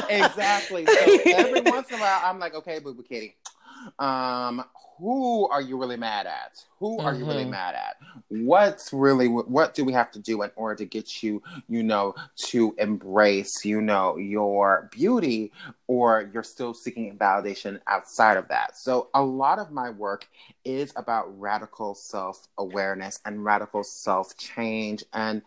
exactly. 0.08 0.86
So 0.86 1.18
every 1.26 1.60
once 1.66 1.90
in 1.90 1.96
a 1.96 2.00
while 2.00 2.20
I'm 2.24 2.38
like, 2.38 2.54
okay, 2.54 2.78
boo 2.78 2.94
boo 2.94 3.02
kitty. 3.02 3.36
Um, 3.98 4.64
who 5.02 5.48
are 5.48 5.60
you 5.60 5.76
really 5.76 5.96
mad 5.96 6.26
at? 6.26 6.52
Who 6.78 7.00
are 7.00 7.10
mm-hmm. 7.10 7.20
you 7.20 7.26
really 7.26 7.42
mm-hmm. 7.42 7.50
mad 7.50 7.74
at? 7.74 7.96
What's 8.28 8.92
really 8.92 9.26
what 9.26 9.74
do 9.74 9.84
we 9.84 9.92
have 9.94 10.12
to 10.12 10.20
do 10.20 10.42
in 10.42 10.52
order 10.54 10.76
to 10.76 10.84
get 10.84 11.24
you, 11.24 11.42
you 11.68 11.82
know, 11.82 12.14
to 12.50 12.72
embrace, 12.78 13.64
you 13.64 13.80
know, 13.80 14.16
your 14.16 14.88
beauty 14.92 15.50
or 15.88 16.30
you're 16.32 16.44
still 16.44 16.72
seeking 16.72 17.18
validation 17.18 17.80
outside 17.88 18.36
of 18.36 18.46
that. 18.48 18.78
So 18.78 19.08
a 19.12 19.22
lot 19.22 19.58
of 19.58 19.72
my 19.72 19.90
work 19.90 20.28
is 20.64 20.92
about 20.94 21.36
radical 21.36 21.96
self-awareness 21.96 23.18
and 23.24 23.44
radical 23.44 23.82
self-change 23.82 25.02
and 25.12 25.42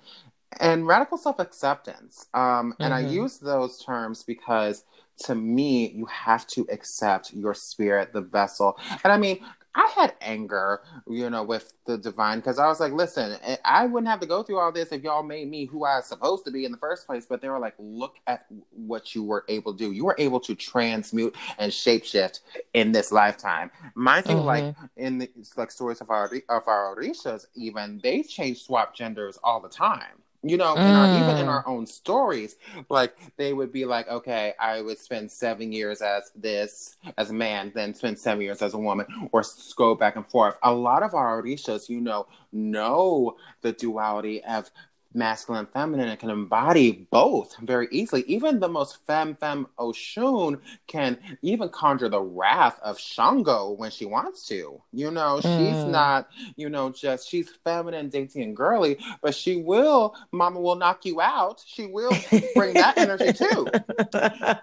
and 0.60 0.86
radical 0.86 1.18
self-acceptance. 1.18 2.28
Um, 2.34 2.42
mm-hmm. 2.42 2.84
and 2.84 2.94
I 2.94 3.04
mm-hmm. 3.04 3.14
use 3.14 3.38
those 3.38 3.82
terms 3.82 4.24
because 4.24 4.84
to 5.20 5.36
me, 5.36 5.92
you 5.92 6.06
have 6.06 6.46
to 6.48 6.68
accept 6.72 7.34
your 7.34 7.54
spirit, 7.54 8.14
the 8.14 8.22
vessel. 8.22 8.78
And 9.04 9.12
I 9.12 9.18
mean, 9.18 9.40
I 9.76 9.92
had 9.94 10.14
anger, 10.22 10.82
you 11.08 11.30
know, 11.30 11.44
with 11.44 11.74
the 11.86 11.98
divine 11.98 12.40
because 12.40 12.60
I 12.60 12.68
was 12.68 12.80
like, 12.80 12.94
listen, 12.94 13.38
I 13.66 13.86
wouldn't 13.86 14.08
have 14.08 14.22
to 14.22 14.26
go 14.26 14.42
through 14.42 14.60
all 14.60 14.72
this 14.72 14.92
if 14.94 15.04
y'all 15.04 15.22
made 15.22 15.50
me 15.50 15.66
who 15.66 15.84
I 15.84 15.98
was 15.98 16.06
supposed 16.06 16.46
to 16.46 16.52
be 16.52 16.64
in 16.64 16.72
the 16.72 16.78
first 16.78 17.06
place. 17.06 17.26
But 17.26 17.42
they 17.42 17.50
were 17.50 17.60
like, 17.60 17.76
look 17.78 18.16
at 18.26 18.46
what 18.72 19.14
you 19.14 19.24
were 19.24 19.44
able 19.50 19.74
to 19.74 19.78
do. 19.78 19.92
You 19.92 20.06
were 20.06 20.16
able 20.18 20.40
to 20.42 20.56
transmute 20.56 21.36
and 21.58 21.72
shapeshift 21.72 22.40
in 22.74 22.94
this 22.94 23.12
lifetime. 23.12 23.70
My 23.96 24.22
thing, 24.22 24.38
mm-hmm. 24.38 24.46
like 24.46 24.76
in 24.96 25.18
the 25.18 25.30
like 25.58 25.72
stories 25.72 26.00
of 26.00 26.10
our 26.10 26.32
of 26.48 26.68
our 26.68 26.96
orishas, 26.96 27.48
even 27.56 28.00
they 28.02 28.24
change 28.24 28.64
swap 28.64 28.96
genders 28.96 29.38
all 29.44 29.60
the 29.60 29.70
time 29.70 30.22
you 30.48 30.58
know, 30.58 30.76
mm. 30.76 30.78
in 30.78 30.94
our, 30.94 31.24
even 31.24 31.38
in 31.38 31.48
mm. 31.48 31.50
our 31.50 31.68
own 31.68 31.88
stories, 31.88 32.58
like 32.90 33.16
they 33.36 33.52
would 33.52 33.72
be 33.72 33.86
like, 33.86 34.08
okay, 34.08 34.54
I 34.60 34.82
would 34.82 35.00
spend 35.00 35.32
seven 35.32 35.72
years 35.72 36.02
as 36.02 36.32
this, 36.36 36.98
as 37.18 37.32
a 37.32 37.34
man, 37.34 37.72
then 37.74 37.96
spend 37.96 38.20
seven 38.20 38.42
years 38.42 38.62
as 38.62 38.76
a 38.76 38.78
woman, 38.78 39.08
or 39.32 39.44
go 39.76 39.96
back 39.96 40.16
and 40.16 40.28
forth. 40.28 40.58
A 40.62 40.72
lot 40.72 41.02
of 41.02 41.16
our 41.16 41.42
Orishas, 41.42 41.90
you 41.90 42.00
know, 42.00 42.28
know 42.52 43.38
the 43.62 43.72
duality 43.72 44.44
of 44.44 44.70
masculine 45.16 45.60
and 45.60 45.70
feminine 45.70 46.10
and 46.10 46.20
can 46.20 46.30
embody 46.30 47.08
both 47.12 47.56
very 47.62 47.88
easily. 47.92 48.24
Even 48.28 48.60
the 48.60 48.68
most 48.68 49.06
femme 49.06 49.36
femme 49.36 49.68
Oshun 49.80 50.60
can 50.88 51.18
even 51.42 51.70
conjure 51.70 52.10
the 52.10 52.22
wrath 52.22 52.80
of 52.84 53.00
Shango 53.00 53.72
when 53.72 53.92
she 53.92 54.06
wants 54.06 54.48
to. 54.48 54.82
You 54.92 55.12
know, 55.12 55.40
mm. 55.42 55.42
she's 55.42 55.86
not, 55.86 56.30
you 56.56 56.70
know, 56.70 56.90
just 56.90 57.30
she's 57.30 57.50
feminine, 57.64 58.10
dainty, 58.10 58.44
and 58.44 58.56
girly, 58.56 58.98
but 59.22 59.34
she 59.34 59.58
will, 59.58 60.16
mama 60.32 60.60
will 60.60 60.76
knock 60.76 61.06
you 61.06 61.22
out. 61.22 61.64
She 61.66 61.86
will 61.86 62.12
bring 62.56 62.74
that 62.76 62.98
energy 62.98 63.34
too. 63.34 63.68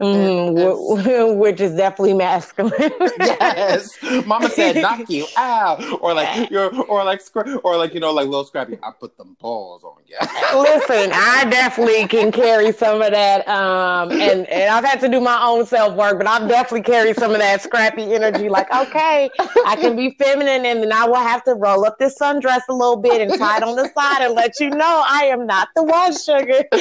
Mm, 0.00 1.38
which 1.38 1.58
is 1.58 1.74
definitely 1.74 2.12
masculine. 2.12 2.92
yes, 3.18 3.88
Mama 4.26 4.50
said, 4.50 4.76
"Knock 4.76 5.08
you 5.08 5.26
out," 5.38 5.82
or 6.02 6.12
like 6.12 6.50
you're, 6.50 6.74
or 6.82 7.02
like, 7.02 7.22
or 7.64 7.78
like 7.78 7.94
you 7.94 8.00
know, 8.00 8.12
like 8.12 8.26
little 8.26 8.44
scrappy. 8.44 8.78
I 8.82 8.90
put 8.90 9.16
them 9.16 9.38
balls 9.40 9.84
on 9.84 9.96
you. 10.06 10.16
Listen, 10.20 11.10
I 11.14 11.46
definitely 11.48 12.06
can 12.08 12.30
carry 12.30 12.72
some 12.72 13.00
of 13.00 13.10
that, 13.12 13.48
um, 13.48 14.12
and 14.12 14.46
and 14.48 14.70
I've 14.70 14.84
had 14.84 15.00
to 15.00 15.08
do 15.08 15.18
my 15.18 15.42
own 15.42 15.64
self 15.64 15.94
work, 15.94 16.18
but 16.18 16.26
I've 16.26 16.46
definitely 16.46 16.82
carried 16.82 17.16
some 17.16 17.30
of 17.32 17.38
that 17.38 17.62
scrappy 17.62 18.14
energy. 18.14 18.50
Like, 18.50 18.70
okay, 18.70 19.30
I 19.64 19.76
can 19.76 19.96
be 19.96 20.10
feminine, 20.18 20.66
and 20.66 20.82
then 20.82 20.92
I 20.92 21.06
will 21.06 21.14
have 21.14 21.42
to 21.44 21.54
roll 21.54 21.86
up 21.86 21.98
this 21.98 22.18
sundress 22.18 22.60
a 22.68 22.74
little 22.74 22.98
bit 22.98 23.22
and 23.22 23.32
tie 23.38 23.56
it 23.56 23.62
on 23.62 23.76
the 23.76 23.90
side 23.94 24.20
and 24.20 24.34
let 24.34 24.60
you 24.60 24.68
know 24.68 25.04
I 25.08 25.24
am 25.24 25.46
not 25.46 25.68
the 25.74 25.84
one, 25.84 26.12
sugar. 26.12 26.64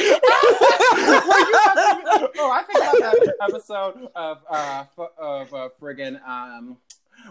oh, 2.37 2.51
I 2.51 2.63
think 2.67 3.04
episode 3.41 4.09
of 4.15 4.37
uh 4.49 4.85
of 5.17 5.53
uh, 5.53 5.69
friggin' 5.79 6.19
um 6.27 6.77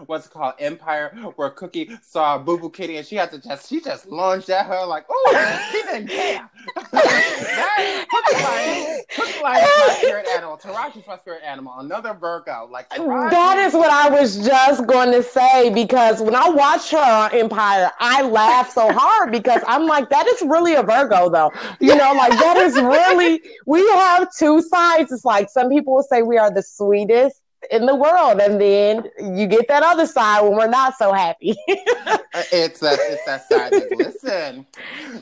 what's 0.05 0.25
it 0.27 0.31
called 0.31 0.53
Empire, 0.59 1.09
where 1.35 1.49
Cookie 1.49 1.89
saw 2.01 2.37
Boo 2.37 2.57
Boo 2.57 2.69
Kitty 2.69 2.97
and 2.97 3.05
she 3.05 3.15
had 3.15 3.31
to 3.31 3.39
just 3.39 3.69
she 3.69 3.81
just 3.81 4.07
lunged 4.07 4.49
at 4.49 4.65
her 4.65 4.85
like, 4.85 5.05
oh, 5.09 5.69
she 5.71 5.81
didn't 5.83 6.07
care. 6.07 6.49
Cookie 6.75 8.43
Lyon, 8.43 9.01
Cookie 9.15 9.41
Lyon 9.41 9.65
my 9.85 9.95
spirit 10.01 10.27
animal. 10.27 10.57
Taraji's 10.57 11.07
my 11.07 11.17
spirit 11.17 11.43
animal. 11.43 11.73
Another 11.77 12.13
Virgo. 12.13 12.67
Like 12.69 12.89
Taraji. 12.89 13.31
That 13.31 13.57
is 13.59 13.73
what 13.73 13.89
I 13.89 14.09
was 14.09 14.45
just 14.45 14.85
going 14.87 15.11
to 15.11 15.23
say 15.23 15.69
because 15.73 16.21
when 16.21 16.35
I 16.35 16.49
watch 16.49 16.91
her 16.91 16.97
on 16.97 17.33
Empire, 17.33 17.91
I 17.99 18.21
laugh 18.23 18.71
so 18.71 18.91
hard 18.91 19.31
because 19.31 19.61
I'm 19.67 19.85
like, 19.85 20.09
that 20.09 20.27
is 20.27 20.41
really 20.41 20.75
a 20.75 20.83
Virgo 20.83 21.29
though. 21.29 21.51
You 21.79 21.95
know, 21.95 22.13
like 22.13 22.31
that 22.31 22.57
is 22.57 22.75
really 22.75 23.41
we 23.65 23.87
have 23.91 24.27
two 24.37 24.61
sides. 24.61 25.11
It's 25.11 25.25
like 25.25 25.49
some 25.49 25.69
people 25.69 25.95
will 25.95 26.03
say 26.03 26.21
we 26.21 26.37
are 26.37 26.51
the 26.51 26.63
sweetest 26.63 27.41
in 27.71 27.85
the 27.85 27.95
world, 27.95 28.39
and 28.39 28.59
then 28.59 29.03
you 29.19 29.47
get 29.47 29.67
that 29.67 29.83
other 29.83 30.05
side 30.05 30.41
when 30.41 30.53
we're 30.53 30.67
not 30.67 30.95
so 30.97 31.11
happy. 31.11 31.55
it's 31.67 32.79
that 32.79 32.99
it's 33.01 33.25
that 33.25 33.47
side 33.49 33.71
that 33.73 33.91
listen. 33.97 34.65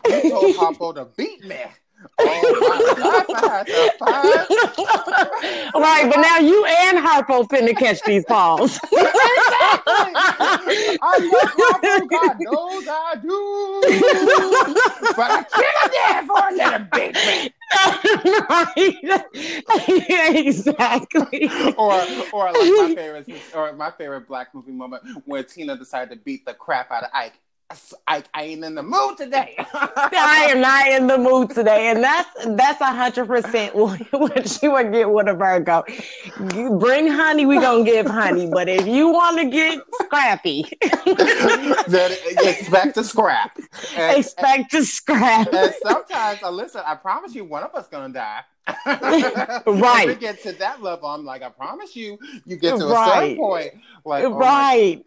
You 0.08 0.29
told 0.29 0.56
Harpo 0.56 0.95
to 0.95 1.06
beat 1.17 1.43
me. 1.43 1.58
Oh 2.20 3.63
right, 5.76 6.10
but 6.10 6.20
now 6.22 6.38
you 6.38 6.66
and 6.66 6.98
Harpo 6.98 7.48
finna 7.48 7.76
catch 7.78 8.02
these 8.04 8.26
balls. 8.26 8.78
exactly. 8.84 9.02
I 11.02 11.18
love 11.20 11.52
Harpo, 11.58 12.10
God 12.10 12.38
knows 12.39 12.88
I 12.88 13.16
do. 13.22 13.82
but 15.16 15.32
I 15.32 15.44
can't 15.52 16.28
for 16.28 16.48
a 16.50 16.54
little 16.54 16.86
big 16.92 17.13
man. 17.16 17.50
right. 18.50 20.46
exactly. 20.46 21.50
Or, 21.78 21.94
or 22.32 22.52
like 22.52 22.56
my 22.56 22.94
favorite, 22.96 23.30
or 23.56 23.74
my 23.74 23.92
favorite 23.92 24.28
black 24.28 24.54
movie 24.54 24.72
moment 24.72 25.04
when 25.26 25.44
Tina 25.46 25.78
decided 25.78 26.10
to 26.12 26.24
beat 26.24 26.46
the 26.46 26.54
crap 26.54 26.92
out 26.92 27.04
of 27.04 27.10
Ike 27.13 27.39
I, 28.08 28.23
I 28.34 28.43
ain't 28.43 28.63
in 28.63 28.76
the 28.76 28.84
mood 28.84 29.17
today. 29.17 29.56
I 29.73 30.47
am 30.52 30.62
not 30.62 30.88
in 30.88 31.08
the 31.08 31.17
mood 31.17 31.49
today, 31.49 31.88
and 31.88 32.04
that's 32.04 32.30
that's 32.45 32.82
a 32.82 32.93
hundred 32.93 33.28
percent 33.28 33.76
what 34.12 34.49
she 34.49 34.67
would 34.67 34.91
get 34.91 35.10
with 35.10 35.28
a 35.28 35.34
Virgo. 35.34 35.84
You 36.56 36.78
bring 36.78 37.08
honey, 37.08 37.45
we 37.45 37.56
gonna 37.56 37.84
give 37.84 38.06
honey, 38.06 38.47
but 38.52 38.69
if 38.69 38.86
you 38.86 39.10
want 39.10 39.39
to 39.39 39.49
get 39.49 39.82
scrappy, 40.04 40.65
then 41.88 42.17
expect 42.39 42.95
to 42.95 43.04
scrap. 43.04 43.58
And, 43.95 44.17
expect 44.17 44.71
to 44.71 44.84
scrap. 44.84 45.52
And 45.52 45.73
sometimes, 45.82 46.43
uh, 46.43 46.52
listen, 46.52 46.82
I 46.86 46.95
promise 46.95 47.34
you, 47.34 47.45
one 47.45 47.63
of 47.63 47.73
us 47.73 47.88
gonna 47.88 48.13
die. 48.13 48.41
right. 48.86 50.08
we 50.08 50.15
get 50.15 50.41
to 50.43 50.54
that 50.54 50.82
level, 50.82 51.10
I'm 51.10 51.26
like, 51.26 51.41
I 51.41 51.49
promise 51.49 51.95
you, 51.95 52.17
you 52.45 52.56
get 52.56 52.78
to 52.78 52.86
right. 52.86 53.08
a 53.08 53.21
certain 53.21 53.38
point, 53.38 53.73
like, 54.06 54.23
oh 54.23 55.04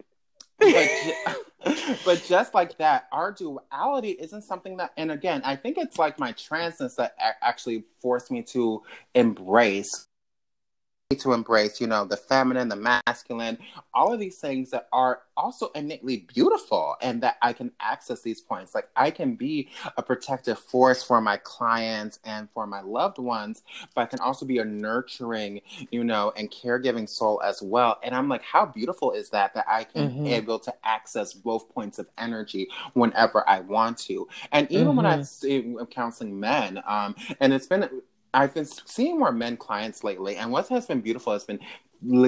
right. 0.61 1.14
My, 1.27 1.37
but 2.05 2.23
just 2.27 2.55
like 2.55 2.79
that, 2.79 3.09
our 3.12 3.33
duality 3.33 4.11
isn't 4.11 4.42
something 4.42 4.77
that, 4.77 4.92
and 4.97 5.11
again, 5.11 5.42
I 5.45 5.57
think 5.57 5.79
it's 5.79 5.99
like 5.99 6.19
my 6.19 6.33
transness 6.33 6.95
that 6.97 7.14
a- 7.19 7.45
actually 7.45 7.85
forced 8.01 8.31
me 8.31 8.42
to 8.42 8.83
embrace 9.14 10.07
to 11.14 11.33
embrace, 11.33 11.81
you 11.81 11.87
know, 11.87 12.05
the 12.05 12.16
feminine, 12.16 12.69
the 12.69 12.75
masculine, 13.07 13.57
all 13.95 14.12
of 14.12 14.19
these 14.19 14.38
things 14.38 14.71
that 14.71 14.88
are 14.92 15.21
also 15.37 15.71
innately 15.77 16.27
beautiful 16.35 16.97
and 17.01 17.23
that 17.23 17.37
I 17.42 17.53
can 17.53 17.71
access 17.79 18.23
these 18.23 18.40
points. 18.40 18.75
Like 18.75 18.88
I 18.97 19.12
can 19.12 19.37
be 19.37 19.69
a 19.97 20.03
protective 20.03 20.59
force 20.59 21.05
for 21.05 21.21
my 21.21 21.37
clients 21.37 22.19
and 22.25 22.51
for 22.51 22.66
my 22.66 22.81
loved 22.81 23.19
ones, 23.19 23.62
but 23.95 24.01
I 24.01 24.07
can 24.07 24.19
also 24.19 24.45
be 24.45 24.59
a 24.59 24.64
nurturing, 24.64 25.61
you 25.92 26.03
know, 26.03 26.33
and 26.37 26.51
caregiving 26.51 27.09
soul 27.09 27.40
as 27.40 27.62
well. 27.62 28.01
And 28.03 28.12
I'm 28.12 28.29
like, 28.29 28.42
how 28.42 28.66
beautiful 28.66 29.12
is 29.12 29.31
that 29.31 29.55
that 29.55 29.66
I 29.69 29.85
can 29.85 30.11
mm-hmm. 30.11 30.27
able 30.27 30.59
to 30.59 30.75
access 30.85 31.33
both 31.33 31.73
points 31.73 32.01
of 32.01 32.09
energy 32.19 32.66
whenever 32.95 33.49
I 33.49 33.61
want 33.61 33.99
to. 33.99 34.27
And 34.51 34.69
even 34.73 34.88
mm-hmm. 34.88 34.97
when 34.97 35.07
I 35.07 35.81
am 35.83 35.87
counseling 35.87 36.40
men, 36.40 36.83
um, 36.85 37.14
and 37.38 37.53
it's 37.53 37.69
been 37.69 37.88
I've 38.37 38.53
been 38.53 38.66
seeing 38.66 39.18
more 39.18 39.33
men 39.33 39.57
clients 39.57 40.05
lately, 40.05 40.37
and 40.37 40.53
what 40.53 40.68
has 40.68 40.87
been 40.87 41.01
beautiful 41.01 41.33
has 41.33 41.44
been 41.44 41.59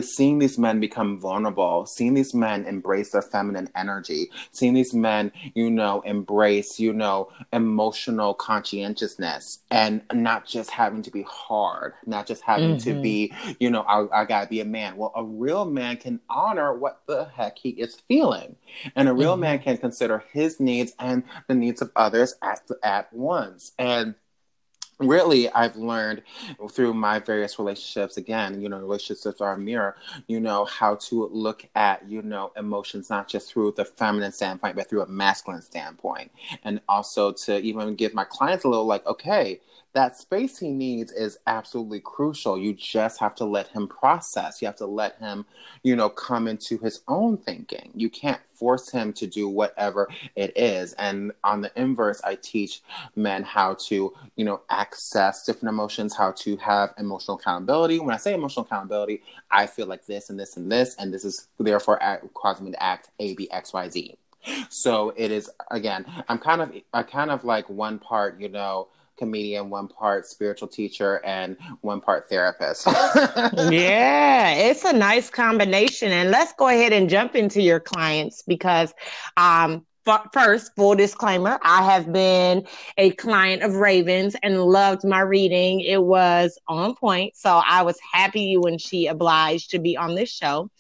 seeing 0.03 0.39
these 0.39 0.59
men 0.59 0.81
become 0.81 1.21
vulnerable, 1.21 1.85
seeing 1.85 2.15
these 2.15 2.35
men 2.35 2.65
embrace 2.65 3.11
their 3.11 3.23
feminine 3.23 3.69
energy, 3.77 4.31
seeing 4.51 4.73
these 4.73 4.95
men, 4.95 5.31
you 5.55 5.71
know, 5.71 6.01
embrace, 6.07 6.81
you 6.81 6.95
know, 6.95 7.31
emotional 7.53 8.33
conscientiousness 8.33 9.59
and 9.71 10.01
not 10.15 10.47
just 10.47 10.71
having 10.71 11.03
to 11.03 11.11
be 11.11 11.27
hard, 11.29 11.93
not 12.07 12.27
just 12.27 12.43
having 12.43 12.77
mm-hmm. 12.77 12.91
to 12.91 13.03
be, 13.03 13.33
you 13.61 13.69
know, 13.69 13.83
I, 13.83 14.23
I, 14.23 14.25
gotta 14.25 14.49
be 14.49 14.61
a 14.61 14.65
man. 14.65 14.97
Well, 14.97 15.13
a 15.15 15.23
real 15.23 15.67
man 15.67 15.99
can 15.99 16.21
honor 16.31 16.73
what 16.75 17.03
the 17.07 17.27
heck 17.27 17.59
he 17.59 17.71
is 17.71 17.95
feeling. 18.09 18.57
And 18.97 19.09
a 19.09 19.13
real 19.13 19.33
mm-hmm. 19.33 19.43
man 19.43 19.59
can 19.59 19.77
consider 19.77 20.25
his 20.33 20.59
needs 20.59 20.95
and 20.99 21.25
the 21.47 21.55
needs 21.55 21.83
of 21.83 21.93
others 21.95 22.35
at, 22.43 22.63
at 22.83 23.13
once. 23.13 23.73
And 23.79 24.15
really 24.99 25.49
i've 25.51 25.77
learned 25.77 26.23
through 26.71 26.93
my 26.93 27.19
various 27.19 27.59
relationships 27.59 28.17
again 28.17 28.61
you 28.61 28.69
know 28.69 28.79
relationships 28.79 29.41
are 29.41 29.53
a 29.53 29.59
mirror 29.59 29.97
you 30.27 30.41
know 30.41 30.65
how 30.65 30.97
to 30.97 31.29
look 31.29 31.65
at 31.75 32.09
you 32.09 32.21
know 32.23 32.51
emotions 32.57 33.09
not 33.09 33.29
just 33.29 33.53
through 33.53 33.73
the 33.77 33.85
feminine 33.85 34.33
standpoint 34.33 34.75
but 34.75 34.89
through 34.89 35.03
a 35.03 35.07
masculine 35.07 35.63
standpoint. 35.63 36.31
And 36.65 36.81
also 36.89 37.33
to 37.33 37.59
even 37.59 37.95
give 37.95 38.15
my 38.15 38.25
clients 38.25 38.65
a 38.65 38.69
little 38.69 38.87
like 38.87 39.07
okay 39.07 39.61
that 39.95 40.17
space 40.17 40.59
he 40.59 40.71
needs 40.71 41.13
is 41.13 41.39
absolutely 41.47 42.01
crucial. 42.01 42.59
You 42.59 42.75
just 42.75 43.19
have 43.21 43.35
to 43.37 43.45
let 43.45 43.69
him 43.69 43.89
process. 43.89 44.61
You 44.61 44.67
have 44.67 44.77
to 44.77 44.87
let 44.87 45.19
him, 45.19 45.47
you 45.83 45.97
know, 45.97 46.09
come 46.09 46.47
into 46.47 46.79
his 46.79 47.01
own 47.09 47.39
thinking. 47.39 47.91
You 47.95 48.11
can't 48.11 48.41
force 48.55 48.91
him 48.91 49.13
to 49.15 49.27
do 49.27 49.49
whatever 49.49 50.09
it 50.37 50.57
is. 50.57 50.93
And 50.95 51.33
on 51.43 51.63
the 51.63 51.73
inverse, 51.75 52.21
I 52.23 52.35
teach 52.37 52.83
men 53.17 53.43
how 53.43 53.75
to, 53.87 54.13
you 54.37 54.45
know, 54.45 54.61
access 54.69 55.45
different 55.45 55.73
emotions, 55.73 56.15
how 56.15 56.33
to 56.33 56.57
have 56.59 56.93
emotional 56.99 57.39
accountability. 57.39 57.99
When 57.99 58.15
I 58.15 58.19
say 58.19 58.35
emotional 58.35 58.67
accountability, 58.67 59.23
I 59.51 59.67
feel 59.67 59.87
like 59.87 60.07
this 60.07 60.29
and 60.29 60.39
this 60.39 60.57
and 60.57 60.71
this, 60.71 60.97
and 60.99 61.15
this 61.15 61.25
is 61.25 61.49
therefore 61.59 62.01
causing 62.35 62.67
me 62.67 62.73
to 62.73 62.83
act 62.83 63.11
A, 63.21 63.35
B, 63.35 63.49
X, 63.51 63.73
Y, 63.73 63.89
Z. 63.89 64.19
So 64.69 65.13
it 65.17 65.31
is 65.31 65.51
again, 65.71 66.07
I'm 66.29 66.39
kind 66.39 66.63
of 66.63 66.73
I 66.93 67.03
kind 67.03 67.31
of 67.31 67.45
like 67.45 67.69
one 67.69 67.99
part, 67.99 68.41
you 68.41 68.49
know, 68.49 68.89
comedian, 69.19 69.69
one 69.71 69.89
part 69.89 70.27
spiritual 70.27 70.69
teacher, 70.69 71.21
and 71.25 71.57
one 71.81 72.01
part 72.01 72.29
therapist. 72.29 72.87
yeah, 72.87 74.51
it's 74.51 74.85
a 74.85 74.93
nice 74.93 75.29
combination. 75.29 76.13
And 76.13 76.31
let's 76.31 76.53
go 76.55 76.69
ahead 76.69 76.93
and 76.93 77.11
jump 77.11 77.35
into 77.35 77.61
your 77.61 77.81
clients 77.81 78.43
because 78.47 78.95
um, 79.37 79.85
first, 80.33 80.75
full 80.75 80.95
disclaimer, 80.95 81.59
I 81.63 81.83
have 81.85 82.13
been 82.13 82.67
a 82.97 83.11
client 83.13 83.63
of 83.63 83.75
Ravens 83.75 84.37
and 84.43 84.63
loved 84.63 85.05
my 85.05 85.21
reading. 85.21 85.81
It 85.81 86.03
was 86.03 86.59
on 86.69 86.95
point. 86.95 87.37
So 87.37 87.61
I 87.67 87.83
was 87.83 87.99
happy 88.13 88.57
when 88.57 88.79
she 88.79 89.07
obliged 89.07 89.71
to 89.73 89.79
be 89.79 89.97
on 89.97 90.15
this 90.15 90.31
show. 90.31 90.71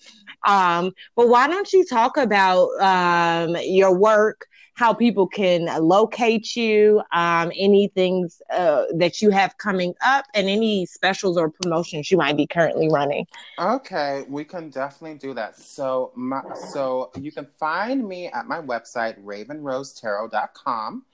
Um, 0.47 0.93
but 1.17 1.29
why 1.29 1.49
don't 1.49 1.71
you 1.73 1.85
talk 1.85 2.17
about 2.17 2.69
um, 2.81 3.57
your 3.63 3.95
work? 3.95 4.47
How 4.79 4.95
people 4.95 5.27
can 5.27 5.65
locate 5.83 6.55
you, 6.55 7.03
um, 7.13 7.51
anything 7.59 8.31
uh, 8.51 8.85
that 8.95 9.21
you 9.21 9.29
have 9.31 9.59
coming 9.59 9.93
up, 10.07 10.25
and 10.35 10.49
any 10.49 10.87
specials 10.87 11.37
or 11.37 11.51
promotions 11.51 12.13
you 12.13 12.17
might 12.17 12.37
be 12.37 12.47
currently 12.47 12.89
running. 12.89 13.27
Okay, 13.59 14.25
we 14.29 14.45
can 14.45 14.71
definitely 14.71 15.19
do 15.19 15.35
that. 15.35 15.59
So, 15.59 16.13
my, 16.15 16.43
so 16.71 17.11
you 17.21 17.33
can 17.33 17.49
find 17.59 18.07
me 18.07 18.29
at 18.29 18.47
my 18.47 18.61
website 18.63 19.21
ravenrosetarot.com, 19.25 21.05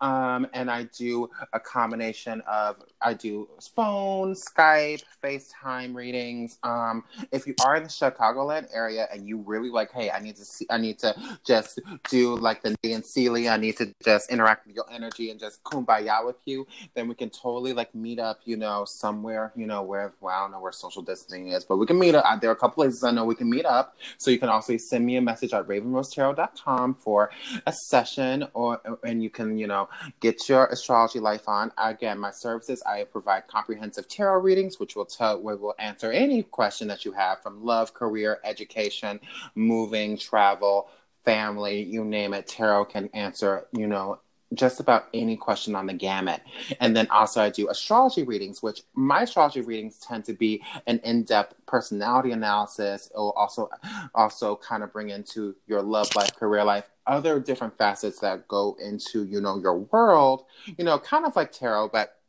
um, 0.00 0.46
and 0.54 0.70
I 0.70 0.84
do 0.84 1.28
a 1.52 1.60
combination 1.60 2.40
of 2.48 2.76
I 3.02 3.12
do 3.12 3.48
phone, 3.76 4.32
Skype, 4.32 5.02
FaceTime 5.22 5.94
readings. 5.94 6.58
Um, 6.62 7.04
if 7.32 7.46
you 7.46 7.54
are 7.64 7.76
in 7.76 7.82
the 7.82 7.88
Chicagoland 7.90 8.68
area 8.72 9.08
and 9.12 9.28
you 9.28 9.38
really 9.38 9.68
like, 9.68 9.92
hey, 9.92 10.10
I 10.10 10.20
need 10.20 10.36
to 10.36 10.44
see, 10.44 10.66
I 10.70 10.78
need 10.78 10.98
to 11.00 11.14
just 11.44 11.80
do 12.08 12.36
like 12.36 12.62
the 12.62 12.74
and 12.84 13.04
Celia, 13.12 13.50
I 13.50 13.56
need 13.56 13.76
to 13.78 13.94
just 14.04 14.30
interact 14.30 14.66
with 14.66 14.76
your 14.76 14.86
energy 14.90 15.30
and 15.30 15.38
just 15.38 15.62
kumbaya 15.64 16.24
with 16.24 16.36
you, 16.44 16.66
then 16.94 17.08
we 17.08 17.14
can 17.14 17.30
totally 17.30 17.72
like 17.72 17.94
meet 17.94 18.18
up, 18.18 18.40
you 18.44 18.56
know, 18.56 18.84
somewhere, 18.84 19.52
you 19.56 19.66
know, 19.66 19.82
where, 19.82 20.12
well, 20.20 20.34
I 20.34 20.40
don't 20.40 20.52
know 20.52 20.60
where 20.60 20.72
social 20.72 21.02
distancing 21.02 21.48
is, 21.48 21.64
but 21.64 21.76
we 21.76 21.86
can 21.86 21.98
meet 21.98 22.14
up. 22.14 22.24
Uh, 22.26 22.36
there 22.36 22.50
are 22.50 22.54
a 22.54 22.56
couple 22.56 22.82
places 22.82 23.04
I 23.04 23.10
know 23.10 23.24
we 23.24 23.34
can 23.34 23.50
meet 23.50 23.64
up. 23.64 23.96
So 24.18 24.30
you 24.30 24.38
can 24.38 24.48
also 24.48 24.76
send 24.76 25.04
me 25.04 25.16
a 25.16 25.22
message 25.22 25.52
at 25.52 25.66
ravenrosetarot.com 25.66 26.94
for 26.94 27.30
a 27.66 27.72
session 27.72 28.46
or, 28.54 28.80
and 29.04 29.22
you 29.22 29.30
can, 29.30 29.58
you 29.58 29.66
know, 29.66 29.88
get 30.20 30.48
your 30.48 30.66
astrology 30.66 31.20
life 31.20 31.48
on. 31.48 31.72
Again, 31.78 32.18
my 32.18 32.30
services, 32.30 32.82
I 32.86 33.04
provide 33.04 33.46
comprehensive 33.48 34.08
tarot 34.08 34.40
readings, 34.40 34.78
which 34.78 34.96
will 34.96 35.04
tell, 35.04 35.40
we 35.40 35.54
will 35.56 35.74
answer 35.78 36.12
any 36.12 36.42
question 36.42 36.88
that 36.88 37.04
you 37.04 37.12
have 37.12 37.42
from 37.42 37.64
love, 37.64 37.94
career, 37.94 38.38
education, 38.44 39.20
moving, 39.54 40.16
travel, 40.16 40.88
family, 41.24 41.82
you 41.82 42.04
name 42.04 42.34
it, 42.34 42.46
tarot 42.46 42.86
can 42.86 43.08
answer, 43.12 43.66
you 43.72 43.86
know, 43.86 44.20
just 44.52 44.80
about 44.80 45.04
any 45.14 45.36
question 45.36 45.76
on 45.76 45.86
the 45.86 45.92
gamut. 45.92 46.40
And 46.80 46.96
then 46.96 47.06
also 47.10 47.40
I 47.40 47.50
do 47.50 47.68
astrology 47.68 48.24
readings, 48.24 48.62
which 48.62 48.82
my 48.94 49.22
astrology 49.22 49.60
readings 49.60 49.98
tend 49.98 50.24
to 50.24 50.32
be 50.32 50.62
an 50.88 50.98
in-depth 51.04 51.54
personality 51.66 52.32
analysis. 52.32 53.06
It 53.14 53.16
will 53.16 53.30
also 53.32 53.70
also 54.14 54.56
kind 54.56 54.82
of 54.82 54.92
bring 54.92 55.10
into 55.10 55.54
your 55.68 55.82
love 55.82 56.14
life, 56.16 56.34
career 56.34 56.64
life, 56.64 56.90
other 57.06 57.38
different 57.38 57.78
facets 57.78 58.18
that 58.20 58.48
go 58.48 58.76
into, 58.82 59.24
you 59.24 59.40
know, 59.40 59.58
your 59.58 59.78
world, 59.78 60.46
you 60.76 60.84
know, 60.84 60.98
kind 60.98 61.26
of 61.26 61.36
like 61.36 61.52
tarot, 61.52 61.88
but 61.88 62.19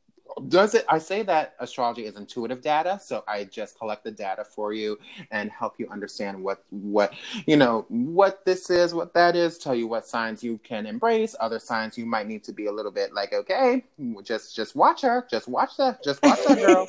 does 0.47 0.75
it 0.75 0.85
i 0.89 0.97
say 0.97 1.23
that 1.23 1.55
astrology 1.59 2.05
is 2.05 2.15
intuitive 2.15 2.61
data 2.61 2.99
so 3.03 3.23
i 3.27 3.43
just 3.43 3.77
collect 3.77 4.03
the 4.03 4.11
data 4.11 4.43
for 4.43 4.73
you 4.73 4.97
and 5.31 5.51
help 5.51 5.75
you 5.77 5.87
understand 5.89 6.41
what 6.41 6.63
what 6.69 7.13
you 7.45 7.57
know 7.57 7.85
what 7.89 8.43
this 8.45 8.69
is 8.69 8.93
what 8.93 9.13
that 9.13 9.35
is 9.35 9.57
tell 9.57 9.75
you 9.75 9.87
what 9.87 10.05
signs 10.05 10.43
you 10.43 10.57
can 10.63 10.85
embrace 10.85 11.35
other 11.39 11.59
signs 11.59 11.97
you 11.97 12.05
might 12.05 12.27
need 12.27 12.43
to 12.43 12.53
be 12.53 12.67
a 12.67 12.71
little 12.71 12.91
bit 12.91 13.13
like 13.13 13.33
okay 13.33 13.83
just 14.23 14.55
just 14.55 14.75
watch 14.75 15.01
her 15.01 15.25
just 15.29 15.47
watch 15.47 15.77
that 15.77 16.03
just 16.03 16.21
watch 16.23 16.39
that 16.47 16.57
girl. 16.57 16.85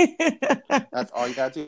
That's 0.92 1.12
all 1.12 1.28
you 1.28 1.34
gotta 1.34 1.54
do 1.54 1.66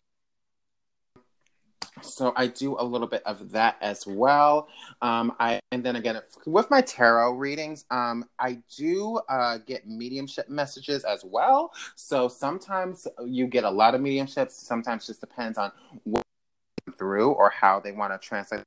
so 2.01 2.33
I 2.35 2.47
do 2.47 2.75
a 2.79 2.83
little 2.83 3.07
bit 3.07 3.23
of 3.25 3.51
that 3.51 3.77
as 3.81 4.05
well. 4.05 4.67
Um, 5.01 5.33
I 5.39 5.59
and 5.71 5.83
then 5.83 5.95
again 5.95 6.19
with 6.45 6.69
my 6.69 6.81
tarot 6.81 7.33
readings, 7.33 7.85
um, 7.91 8.25
I 8.39 8.59
do 8.75 9.19
uh, 9.29 9.59
get 9.59 9.87
mediumship 9.87 10.49
messages 10.49 11.03
as 11.03 11.23
well. 11.23 11.71
So 11.95 12.27
sometimes 12.27 13.07
you 13.25 13.47
get 13.47 13.63
a 13.63 13.69
lot 13.69 13.95
of 13.95 14.01
mediumships. 14.01 14.51
Sometimes 14.51 15.07
just 15.07 15.21
depends 15.21 15.57
on 15.57 15.71
what 16.03 16.23
through 16.97 17.31
or 17.31 17.49
how 17.49 17.79
they 17.79 17.91
want 17.91 18.13
to 18.13 18.27
translate 18.27 18.63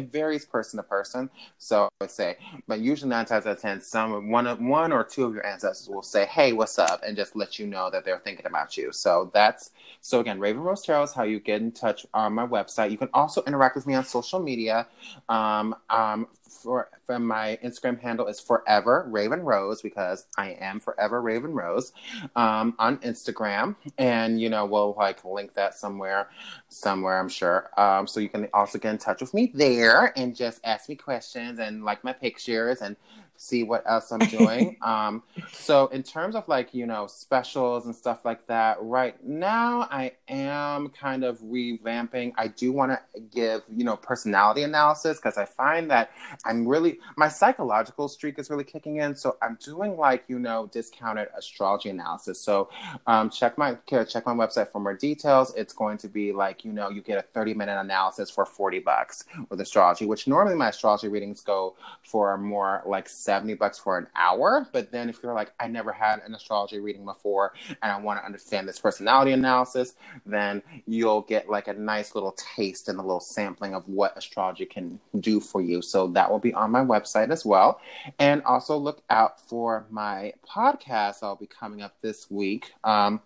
it 0.00 0.12
varies 0.12 0.44
person 0.44 0.78
to 0.78 0.82
person. 0.82 1.30
So 1.58 1.84
I 1.84 1.88
would 2.00 2.10
say, 2.10 2.36
but 2.66 2.80
usually 2.80 3.10
nine 3.10 3.26
times 3.26 3.46
out 3.46 3.56
of 3.56 3.60
ten, 3.60 3.80
some 3.80 4.30
one 4.30 4.46
of 4.46 4.60
one 4.60 4.92
or 4.92 5.04
two 5.04 5.24
of 5.24 5.34
your 5.34 5.46
ancestors 5.46 5.88
will 5.88 6.02
say, 6.02 6.26
"Hey, 6.26 6.52
what's 6.52 6.78
up?" 6.78 7.02
and 7.04 7.16
just 7.16 7.36
let 7.36 7.58
you 7.58 7.66
know 7.66 7.90
that 7.90 8.04
they're 8.04 8.18
thinking 8.18 8.46
about 8.46 8.76
you. 8.76 8.92
So 8.92 9.30
that's 9.32 9.70
so 10.00 10.20
again, 10.20 10.40
Raven 10.40 10.62
Rose 10.62 10.82
Tarot 10.82 11.04
is 11.04 11.12
how 11.12 11.24
you 11.24 11.40
get 11.40 11.60
in 11.60 11.72
touch 11.72 12.06
on 12.14 12.32
my 12.32 12.46
website. 12.46 12.90
You 12.90 12.98
can 12.98 13.10
also 13.12 13.42
interact 13.46 13.76
with 13.76 13.86
me 13.86 13.94
on 13.94 14.04
social 14.04 14.40
media. 14.40 14.86
Um, 15.28 15.76
um, 15.90 16.26
for, 16.50 16.90
for 17.06 17.18
my 17.18 17.58
Instagram 17.64 18.00
handle 18.00 18.26
is 18.26 18.40
forever 18.40 19.06
Raven 19.08 19.40
Rose 19.40 19.80
because 19.80 20.26
I 20.36 20.50
am 20.60 20.80
forever 20.80 21.22
Raven 21.22 21.52
Rose 21.52 21.92
um, 22.36 22.74
on 22.78 22.98
Instagram, 22.98 23.76
and 23.98 24.40
you 24.40 24.48
know 24.48 24.66
we'll 24.66 24.94
like 24.98 25.24
link 25.24 25.54
that 25.54 25.74
somewhere, 25.74 26.28
somewhere 26.68 27.18
I'm 27.18 27.28
sure. 27.28 27.70
Um, 27.78 28.06
so 28.06 28.20
you 28.20 28.28
can 28.28 28.48
also 28.52 28.78
get 28.78 28.90
in 28.90 28.98
touch 28.98 29.20
with 29.20 29.32
me 29.32 29.52
there 29.54 30.12
and 30.18 30.34
just 30.34 30.60
ask 30.64 30.88
me 30.88 30.96
questions 30.96 31.58
and 31.58 31.84
like 31.84 32.02
my 32.04 32.12
pictures 32.12 32.82
and 32.82 32.96
see 33.40 33.62
what 33.62 33.82
else 33.86 34.12
I'm 34.12 34.18
doing. 34.28 34.76
um, 34.82 35.22
so 35.52 35.86
in 35.88 36.02
terms 36.02 36.34
of 36.34 36.46
like, 36.46 36.74
you 36.74 36.86
know, 36.86 37.06
specials 37.06 37.86
and 37.86 37.96
stuff 37.96 38.24
like 38.24 38.46
that, 38.46 38.76
right 38.80 39.22
now 39.24 39.88
I 39.90 40.12
am 40.28 40.90
kind 40.90 41.24
of 41.24 41.38
revamping. 41.40 42.32
I 42.36 42.48
do 42.48 42.70
want 42.70 42.92
to 42.92 43.20
give, 43.20 43.62
you 43.74 43.84
know, 43.84 43.96
personality 43.96 44.62
analysis 44.62 45.16
because 45.16 45.38
I 45.38 45.46
find 45.46 45.90
that 45.90 46.10
I'm 46.44 46.68
really 46.68 46.98
my 47.16 47.28
psychological 47.28 48.08
streak 48.08 48.38
is 48.38 48.50
really 48.50 48.64
kicking 48.64 48.96
in. 48.96 49.16
So 49.16 49.36
I'm 49.42 49.58
doing 49.64 49.96
like, 49.96 50.24
you 50.28 50.38
know, 50.38 50.68
discounted 50.70 51.28
astrology 51.36 51.88
analysis. 51.88 52.40
So 52.40 52.68
um, 53.06 53.30
check 53.30 53.56
my 53.56 53.76
check 53.88 54.26
my 54.26 54.34
website 54.34 54.70
for 54.70 54.80
more 54.80 54.94
details. 54.94 55.54
It's 55.56 55.72
going 55.72 55.96
to 55.98 56.08
be 56.08 56.32
like, 56.32 56.64
you 56.64 56.72
know, 56.72 56.90
you 56.90 57.00
get 57.00 57.18
a 57.18 57.22
30 57.22 57.54
minute 57.54 57.80
analysis 57.80 58.28
for 58.28 58.44
40 58.44 58.80
bucks 58.80 59.24
with 59.48 59.60
astrology, 59.60 60.04
which 60.04 60.28
normally 60.28 60.56
my 60.56 60.68
astrology 60.68 61.08
readings 61.08 61.40
go 61.40 61.74
for 62.02 62.36
more 62.36 62.82
like 62.86 63.08
70 63.30 63.54
bucks 63.54 63.78
for 63.78 63.96
an 63.96 64.08
hour. 64.16 64.66
But 64.72 64.90
then 64.90 65.08
if 65.08 65.22
you're 65.22 65.34
like, 65.34 65.52
I 65.60 65.68
never 65.68 65.92
had 65.92 66.20
an 66.26 66.34
astrology 66.34 66.80
reading 66.80 67.04
before 67.04 67.52
and 67.80 67.92
I 67.92 67.96
want 68.00 68.18
to 68.18 68.26
understand 68.26 68.68
this 68.68 68.80
personality 68.80 69.30
analysis, 69.30 69.94
then 70.26 70.64
you'll 70.84 71.20
get 71.20 71.48
like 71.48 71.68
a 71.68 71.72
nice 71.72 72.16
little 72.16 72.32
taste 72.56 72.88
and 72.88 72.98
a 72.98 73.02
little 73.02 73.20
sampling 73.20 73.72
of 73.72 73.88
what 73.88 74.18
astrology 74.18 74.66
can 74.66 74.98
do 75.20 75.38
for 75.38 75.62
you. 75.62 75.80
So 75.80 76.08
that 76.08 76.28
will 76.28 76.40
be 76.40 76.52
on 76.54 76.72
my 76.72 76.84
website 76.84 77.30
as 77.30 77.44
well. 77.44 77.80
And 78.18 78.42
also 78.42 78.76
look 78.76 79.00
out 79.10 79.40
for 79.48 79.86
my 79.90 80.32
podcast. 80.44 81.22
I'll 81.22 81.36
be 81.36 81.46
coming 81.46 81.82
up 81.82 81.94
this 82.02 82.28
week. 82.32 82.72
Um, 82.82 83.20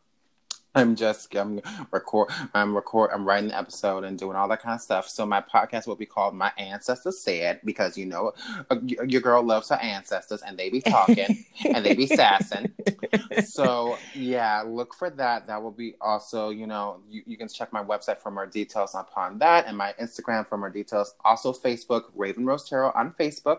I'm 0.74 0.96
just 0.96 1.34
I'm 1.36 1.60
record 1.92 2.30
I'm 2.52 2.74
record 2.74 3.10
I'm 3.12 3.24
writing 3.24 3.50
the 3.50 3.58
episode 3.58 4.04
and 4.04 4.18
doing 4.18 4.36
all 4.36 4.48
that 4.48 4.62
kind 4.62 4.74
of 4.74 4.80
stuff. 4.80 5.08
So 5.08 5.24
my 5.24 5.40
podcast 5.40 5.86
will 5.86 5.96
be 5.96 6.06
called 6.06 6.34
My 6.34 6.52
Ancestors 6.58 7.20
Said 7.20 7.60
because 7.64 7.96
you 7.96 8.06
know 8.06 8.32
uh, 8.70 8.76
your 8.82 9.20
girl 9.20 9.42
loves 9.42 9.68
her 9.68 9.76
ancestors 9.76 10.42
and 10.42 10.58
they 10.58 10.70
be 10.70 10.80
talking 10.80 11.44
and 11.64 11.84
they 11.84 11.94
be 11.94 12.06
sassing. 12.06 12.72
So 13.44 13.96
yeah, 14.14 14.62
look 14.66 14.94
for 14.94 15.10
that. 15.10 15.46
That 15.46 15.62
will 15.62 15.70
be 15.70 15.94
also 16.00 16.50
you 16.50 16.66
know 16.66 17.00
you, 17.08 17.22
you 17.26 17.36
can 17.36 17.48
check 17.48 17.72
my 17.72 17.82
website 17.82 18.18
for 18.18 18.30
more 18.30 18.46
details 18.46 18.94
upon 18.94 19.38
that 19.38 19.66
and 19.66 19.76
my 19.76 19.94
Instagram 20.00 20.48
for 20.48 20.56
more 20.56 20.70
details. 20.70 21.14
Also 21.24 21.52
Facebook 21.52 22.04
Raven 22.14 22.44
Rose 22.44 22.68
Tarot 22.68 22.92
on 22.94 23.12
Facebook, 23.12 23.58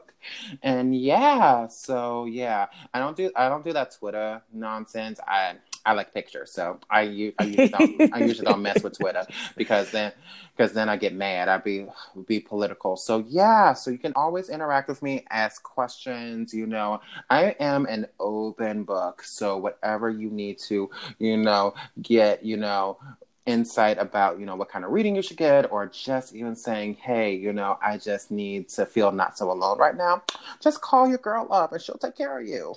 and 0.61 0.95
yeah. 0.95 1.67
So 1.67 2.25
yeah, 2.25 2.67
I 2.93 2.99
don't 2.99 3.15
do 3.15 3.31
I 3.35 3.47
don't 3.47 3.63
do 3.63 3.73
that 3.73 3.91
Twitter 3.91 4.41
nonsense. 4.51 5.19
I 5.25 5.55
I 5.85 5.93
like 5.93 6.13
pictures, 6.13 6.51
so 6.51 6.79
I, 6.89 7.33
I 7.39 7.43
usually 7.43 7.67
don't 7.69 8.13
I 8.13 8.19
usually 8.19 8.45
don't 8.45 8.61
mess 8.61 8.83
with 8.83 8.97
Twitter 8.97 9.25
because 9.55 9.91
then 9.91 10.11
because 10.55 10.73
then 10.73 10.89
I 10.89 10.97
get 10.97 11.13
mad. 11.13 11.49
I 11.49 11.57
be 11.57 11.87
be 12.27 12.39
political. 12.39 12.95
So 12.95 13.25
yeah, 13.27 13.73
so 13.73 13.91
you 13.91 13.97
can 13.97 14.13
always 14.15 14.49
interact 14.49 14.87
with 14.89 15.01
me, 15.01 15.25
ask 15.29 15.61
questions. 15.63 16.53
You 16.53 16.65
know, 16.65 17.01
I 17.29 17.55
am 17.59 17.85
an 17.85 18.07
open 18.19 18.83
book, 18.83 19.23
so 19.23 19.57
whatever 19.57 20.09
you 20.09 20.29
need 20.29 20.59
to, 20.59 20.89
you 21.19 21.37
know, 21.37 21.73
get, 22.01 22.43
you 22.43 22.57
know, 22.57 22.97
insight 23.45 23.99
about 23.99 24.39
you 24.39 24.45
know 24.45 24.55
what 24.55 24.69
kind 24.69 24.83
of 24.83 24.91
reading 24.91 25.15
you 25.15 25.21
should 25.21 25.37
get 25.37 25.71
or 25.71 25.85
just 25.85 26.33
even 26.33 26.55
saying 26.55 26.95
hey 26.95 27.35
you 27.35 27.53
know 27.53 27.77
i 27.79 27.95
just 27.95 28.31
need 28.31 28.67
to 28.67 28.85
feel 28.87 29.11
not 29.11 29.37
so 29.37 29.51
alone 29.51 29.77
right 29.77 29.95
now 29.95 30.21
just 30.59 30.81
call 30.81 31.07
your 31.07 31.19
girl 31.19 31.47
up 31.51 31.71
and 31.71 31.79
she'll 31.79 31.97
take 31.97 32.17
care 32.17 32.39
of 32.39 32.47
you 32.47 32.73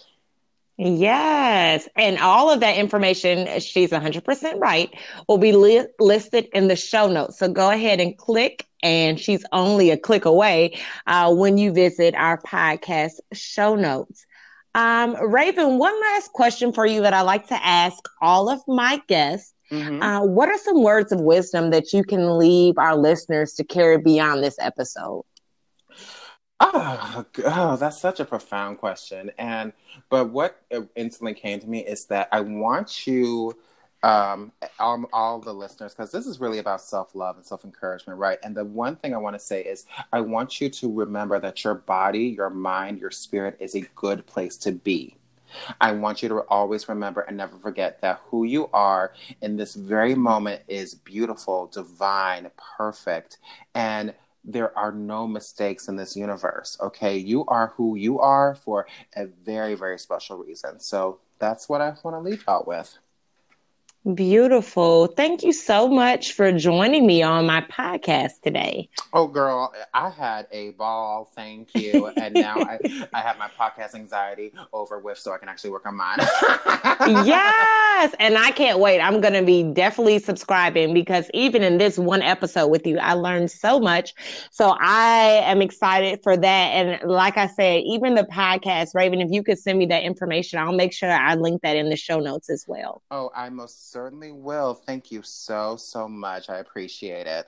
Yes. 0.79 1.88
And 1.97 2.19
all 2.19 2.51
of 2.51 2.61
that 2.61 2.77
information, 2.77 3.61
she's 3.61 3.91
100% 3.91 4.61
right, 4.61 4.95
will 5.29 5.38
be 5.38 5.53
li- 5.53 5.87
listed 5.99 6.49
in 6.53 6.69
the 6.69 6.77
show 6.77 7.09
notes. 7.09 7.38
So 7.38 7.49
go 7.49 7.71
ahead 7.71 8.01
and 8.01 8.17
click, 8.17 8.64
and 8.81 9.19
she's 9.19 9.45
only 9.53 9.91
a 9.91 9.97
click 9.97 10.25
away 10.25 10.79
uh, 11.09 11.35
when 11.35 11.59
you 11.59 11.73
visit 11.73 12.14
our 12.14 12.41
podcast 12.41 13.14
show 13.33 13.75
notes. 13.75 14.25
Um, 14.77 15.17
Raven, 15.21 15.79
one 15.79 16.01
last 16.01 16.33
question 16.33 16.73
for 16.73 16.87
you 16.87 17.01
that 17.03 17.12
I 17.12 17.23
like 17.23 17.49
to 17.49 17.67
ask 17.67 17.99
all 18.23 18.49
of 18.49 18.61
my 18.69 19.03
guests. 19.09 19.53
Mm-hmm. 19.73 20.01
Uh, 20.01 20.25
what 20.25 20.49
are 20.49 20.59
some 20.59 20.85
words 20.85 21.11
of 21.11 21.21
wisdom 21.21 21.71
that 21.71 21.93
you 21.93 22.05
can 22.05 22.38
leave 22.38 22.79
our 22.79 22.97
listeners 22.97 23.55
to 23.55 23.64
carry 23.64 23.99
beyond 23.99 24.45
this 24.45 24.57
episode? 24.61 25.25
Oh, 26.61 27.25
oh, 27.44 27.77
that's 27.77 28.01
such 28.01 28.18
a 28.21 28.25
profound 28.25 28.79
question. 28.79 29.31
And 29.38 29.73
but 30.11 30.31
what 30.31 30.61
instantly 30.97 31.35
came 31.35 31.61
to 31.61 31.66
me 31.68 31.85
is 31.85 32.07
that 32.07 32.29
I 32.33 32.40
want 32.40 33.07
you, 33.07 33.57
um, 34.03 34.53
all, 34.81 35.05
all 35.12 35.40
the 35.40 35.55
listeners, 35.55 35.94
because 35.94 36.11
this 36.11 36.27
is 36.27 36.40
really 36.40 36.59
about 36.59 36.81
self 36.81 37.14
love 37.14 37.37
and 37.37 37.47
self 37.47 37.64
encouragement, 37.64 38.18
right? 38.18 38.38
And 38.42 38.57
the 38.57 38.64
one 38.64 38.97
thing 38.97 39.14
I 39.14 39.18
want 39.18 39.35
to 39.35 39.40
say 39.40 39.62
is 39.62 39.87
I 40.12 40.21
want 40.21 40.61
you 40.61 40.68
to 40.68 40.92
remember 40.92 41.38
that 41.38 41.62
your 41.62 41.75
body, 41.75 42.25
your 42.25 42.51
mind, 42.51 42.99
your 42.99 43.12
spirit 43.12 43.57
is 43.61 43.77
a 43.77 43.83
good 43.94 44.27
place 44.27 44.57
to 44.59 44.73
be. 44.73 45.16
I 45.81 45.92
want 45.92 46.23
you 46.23 46.29
to 46.29 46.40
always 46.49 46.88
remember 46.88 47.23
and 47.23 47.37
never 47.37 47.57
forget 47.57 48.01
that 48.03 48.21
who 48.27 48.44
you 48.44 48.68
are 48.73 49.12
in 49.40 49.57
this 49.57 49.75
very 49.75 50.14
moment 50.14 50.62
is 50.68 50.94
beautiful, 50.94 51.68
divine, 51.68 52.51
perfect, 52.77 53.38
and 53.75 54.12
there 54.48 54.76
are 54.76 54.90
no 54.90 55.26
mistakes 55.26 55.88
in 55.88 55.96
this 55.96 56.16
universe. 56.16 56.76
Okay. 56.80 57.16
You 57.16 57.44
are 57.46 57.74
who 57.76 57.96
you 57.96 58.18
are 58.18 58.54
for 58.54 58.87
a 59.14 59.26
very, 59.26 59.74
very 59.74 59.98
special 59.98 60.38
reason. 60.38 60.80
So 60.80 61.20
that's 61.38 61.68
what 61.68 61.80
I 61.80 61.94
want 62.02 62.16
to 62.16 62.20
leave 62.20 62.44
out 62.48 62.66
with. 62.66 62.98
Beautiful. 64.14 65.08
Thank 65.08 65.42
you 65.42 65.52
so 65.52 65.88
much 65.88 66.32
for 66.32 66.50
joining 66.52 67.06
me 67.06 67.22
on 67.22 67.46
my 67.46 67.61
podcast 67.62 68.40
today. 68.42 68.88
Oh, 69.12 69.26
girl, 69.26 69.72
I 69.92 70.08
had 70.08 70.46
a 70.52 70.70
ball. 70.70 71.30
Thank 71.34 71.74
you. 71.74 72.06
And 72.06 72.32
now 72.32 72.56
I, 72.58 72.78
I 73.12 73.20
have 73.20 73.38
my 73.38 73.48
podcast 73.48 73.94
anxiety 73.94 74.52
over 74.72 74.98
with 74.98 75.18
so 75.18 75.32
I 75.32 75.38
can 75.38 75.48
actually 75.48 75.70
work 75.70 75.84
on 75.84 75.96
mine. 75.96 76.18
yes. 77.26 78.14
And 78.20 78.38
I 78.38 78.52
can't 78.52 78.78
wait. 78.78 79.00
I'm 79.00 79.20
going 79.20 79.34
to 79.34 79.42
be 79.42 79.64
definitely 79.64 80.20
subscribing 80.20 80.94
because 80.94 81.28
even 81.34 81.64
in 81.64 81.78
this 81.78 81.98
one 81.98 82.22
episode 82.22 82.68
with 82.68 82.87
you, 82.87 82.96
I 82.98 83.14
learned 83.14 83.50
so 83.50 83.80
much. 83.80 84.14
So 84.52 84.76
I 84.80 85.42
am 85.44 85.61
excited 85.61 86.20
for 86.22 86.37
that. 86.37 86.46
And 86.46 87.11
like 87.11 87.37
I 87.37 87.48
said, 87.48 87.82
even 87.84 88.14
the 88.14 88.22
podcast, 88.22 88.94
Raven, 88.94 89.20
if 89.20 89.32
you 89.32 89.42
could 89.42 89.58
send 89.58 89.80
me 89.80 89.87
that 89.87 90.04
information, 90.04 90.61
I'll 90.61 90.72
make 90.72 90.92
sure 90.92 91.11
I 91.11 91.34
link 91.34 91.62
that 91.62 91.74
in 91.76 91.90
the 91.90 91.96
show 91.96 92.20
notes 92.20 92.48
as 92.48 92.66
well. 92.68 93.02
Oh, 93.11 93.30
I 93.34 93.48
most 93.48 93.88
certainly 93.90 94.33
will. 94.33 94.74
Thank 94.74 95.11
you 95.11 95.22
so, 95.22 95.77
so 95.77 96.09
much. 96.09 96.48
I 96.51 96.59
appreciate 96.59 97.27
it. 97.27 97.46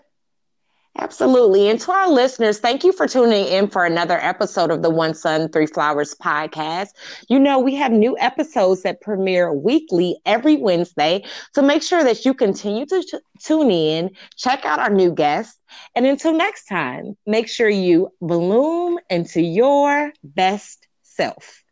Absolutely. 0.99 1.69
And 1.69 1.81
to 1.81 1.93
our 1.93 2.11
listeners, 2.11 2.59
thank 2.59 2.83
you 2.83 2.93
for 2.93 3.07
tuning 3.07 3.47
in 3.47 3.69
for 3.69 3.85
another 3.85 4.19
episode 4.19 4.73
of 4.73 4.83
the 4.83 4.91
One 4.91 5.15
Sun, 5.15 5.51
Three 5.51 5.67
Flowers 5.67 6.15
podcast. 6.15 6.89
You 7.29 7.39
know, 7.39 7.61
we 7.61 7.77
have 7.77 7.93
new 7.93 8.19
episodes 8.19 8.83
that 8.83 9.01
premiere 9.01 9.53
weekly 9.53 10.21
every 10.27 10.57
Wednesday. 10.57 11.25
So 11.55 11.63
make 11.63 11.83
sure 11.83 12.03
that 12.03 12.25
you 12.25 12.35
continue 12.35 12.87
to 12.87 13.21
tune 13.41 13.71
in, 13.71 14.11
check 14.37 14.65
out 14.65 14.81
our 14.81 14.91
new 14.91 15.13
guests. 15.15 15.59
And 15.95 16.07
until 16.07 16.33
next 16.33 16.65
time, 16.67 17.17
make 17.25 17.49
sure 17.49 17.69
you 17.69 18.13
bloom 18.21 18.99
into 19.09 19.41
your 19.41 20.13
best 20.25 20.89
self. 21.03 21.63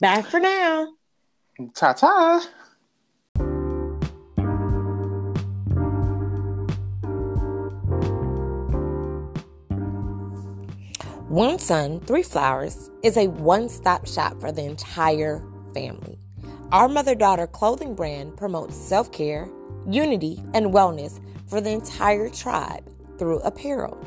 Bye 0.00 0.22
for 0.22 0.40
now. 0.40 0.88
Ta 1.74 1.92
ta. 1.92 2.48
One 11.34 11.58
Sun, 11.58 11.98
Three 12.02 12.22
Flowers 12.22 12.92
is 13.02 13.16
a 13.16 13.26
one 13.26 13.68
stop 13.68 14.06
shop 14.06 14.40
for 14.40 14.52
the 14.52 14.62
entire 14.62 15.42
family. 15.74 16.16
Our 16.70 16.88
mother 16.88 17.16
daughter 17.16 17.48
clothing 17.48 17.96
brand 17.96 18.36
promotes 18.36 18.76
self 18.76 19.10
care, 19.10 19.48
unity, 19.84 20.40
and 20.54 20.66
wellness 20.66 21.18
for 21.48 21.60
the 21.60 21.70
entire 21.70 22.28
tribe 22.28 22.88
through 23.18 23.40
apparel. 23.40 23.98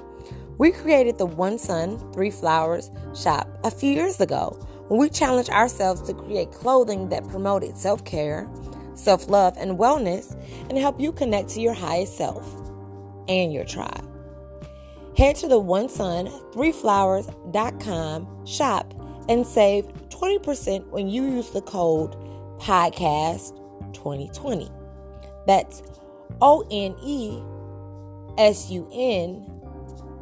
We 0.57 0.71
created 0.71 1.17
the 1.17 1.25
One 1.25 1.57
Sun, 1.57 2.13
Three 2.13 2.31
Flowers 2.31 2.91
shop 3.13 3.49
a 3.65 3.71
few 3.71 3.91
years 3.91 4.21
ago 4.21 4.57
when 4.87 4.97
we 4.97 5.09
challenged 5.09 5.49
ourselves 5.49 6.03
to 6.03 6.13
create 6.13 6.53
clothing 6.53 7.09
that 7.09 7.27
promoted 7.27 7.77
self 7.77 8.05
care, 8.05 8.47
self 8.93 9.29
love, 9.29 9.53
and 9.57 9.77
wellness 9.77 10.33
and 10.69 10.77
help 10.77 10.97
you 10.97 11.11
connect 11.11 11.49
to 11.49 11.59
your 11.59 11.73
highest 11.73 12.15
self 12.15 12.49
and 13.27 13.51
your 13.51 13.65
tribe. 13.65 14.06
Head 15.17 15.35
to 15.37 15.47
the 15.47 15.57
One 15.57 15.89
Sun, 15.89 16.29
Three 16.53 16.71
Flowers.com 16.71 18.45
shop 18.45 18.93
and 19.27 19.47
save 19.47 19.85
20% 20.09 20.87
when 20.89 21.09
you 21.09 21.23
use 21.23 21.49
the 21.49 21.61
code 21.63 22.15
podcast 22.59 23.57
2020. 23.93 24.69
That's 25.47 25.81
O 26.39 26.67
N 26.69 26.95
E 27.03 27.41
S 28.37 28.69
U 28.69 28.87
N, 28.93 29.43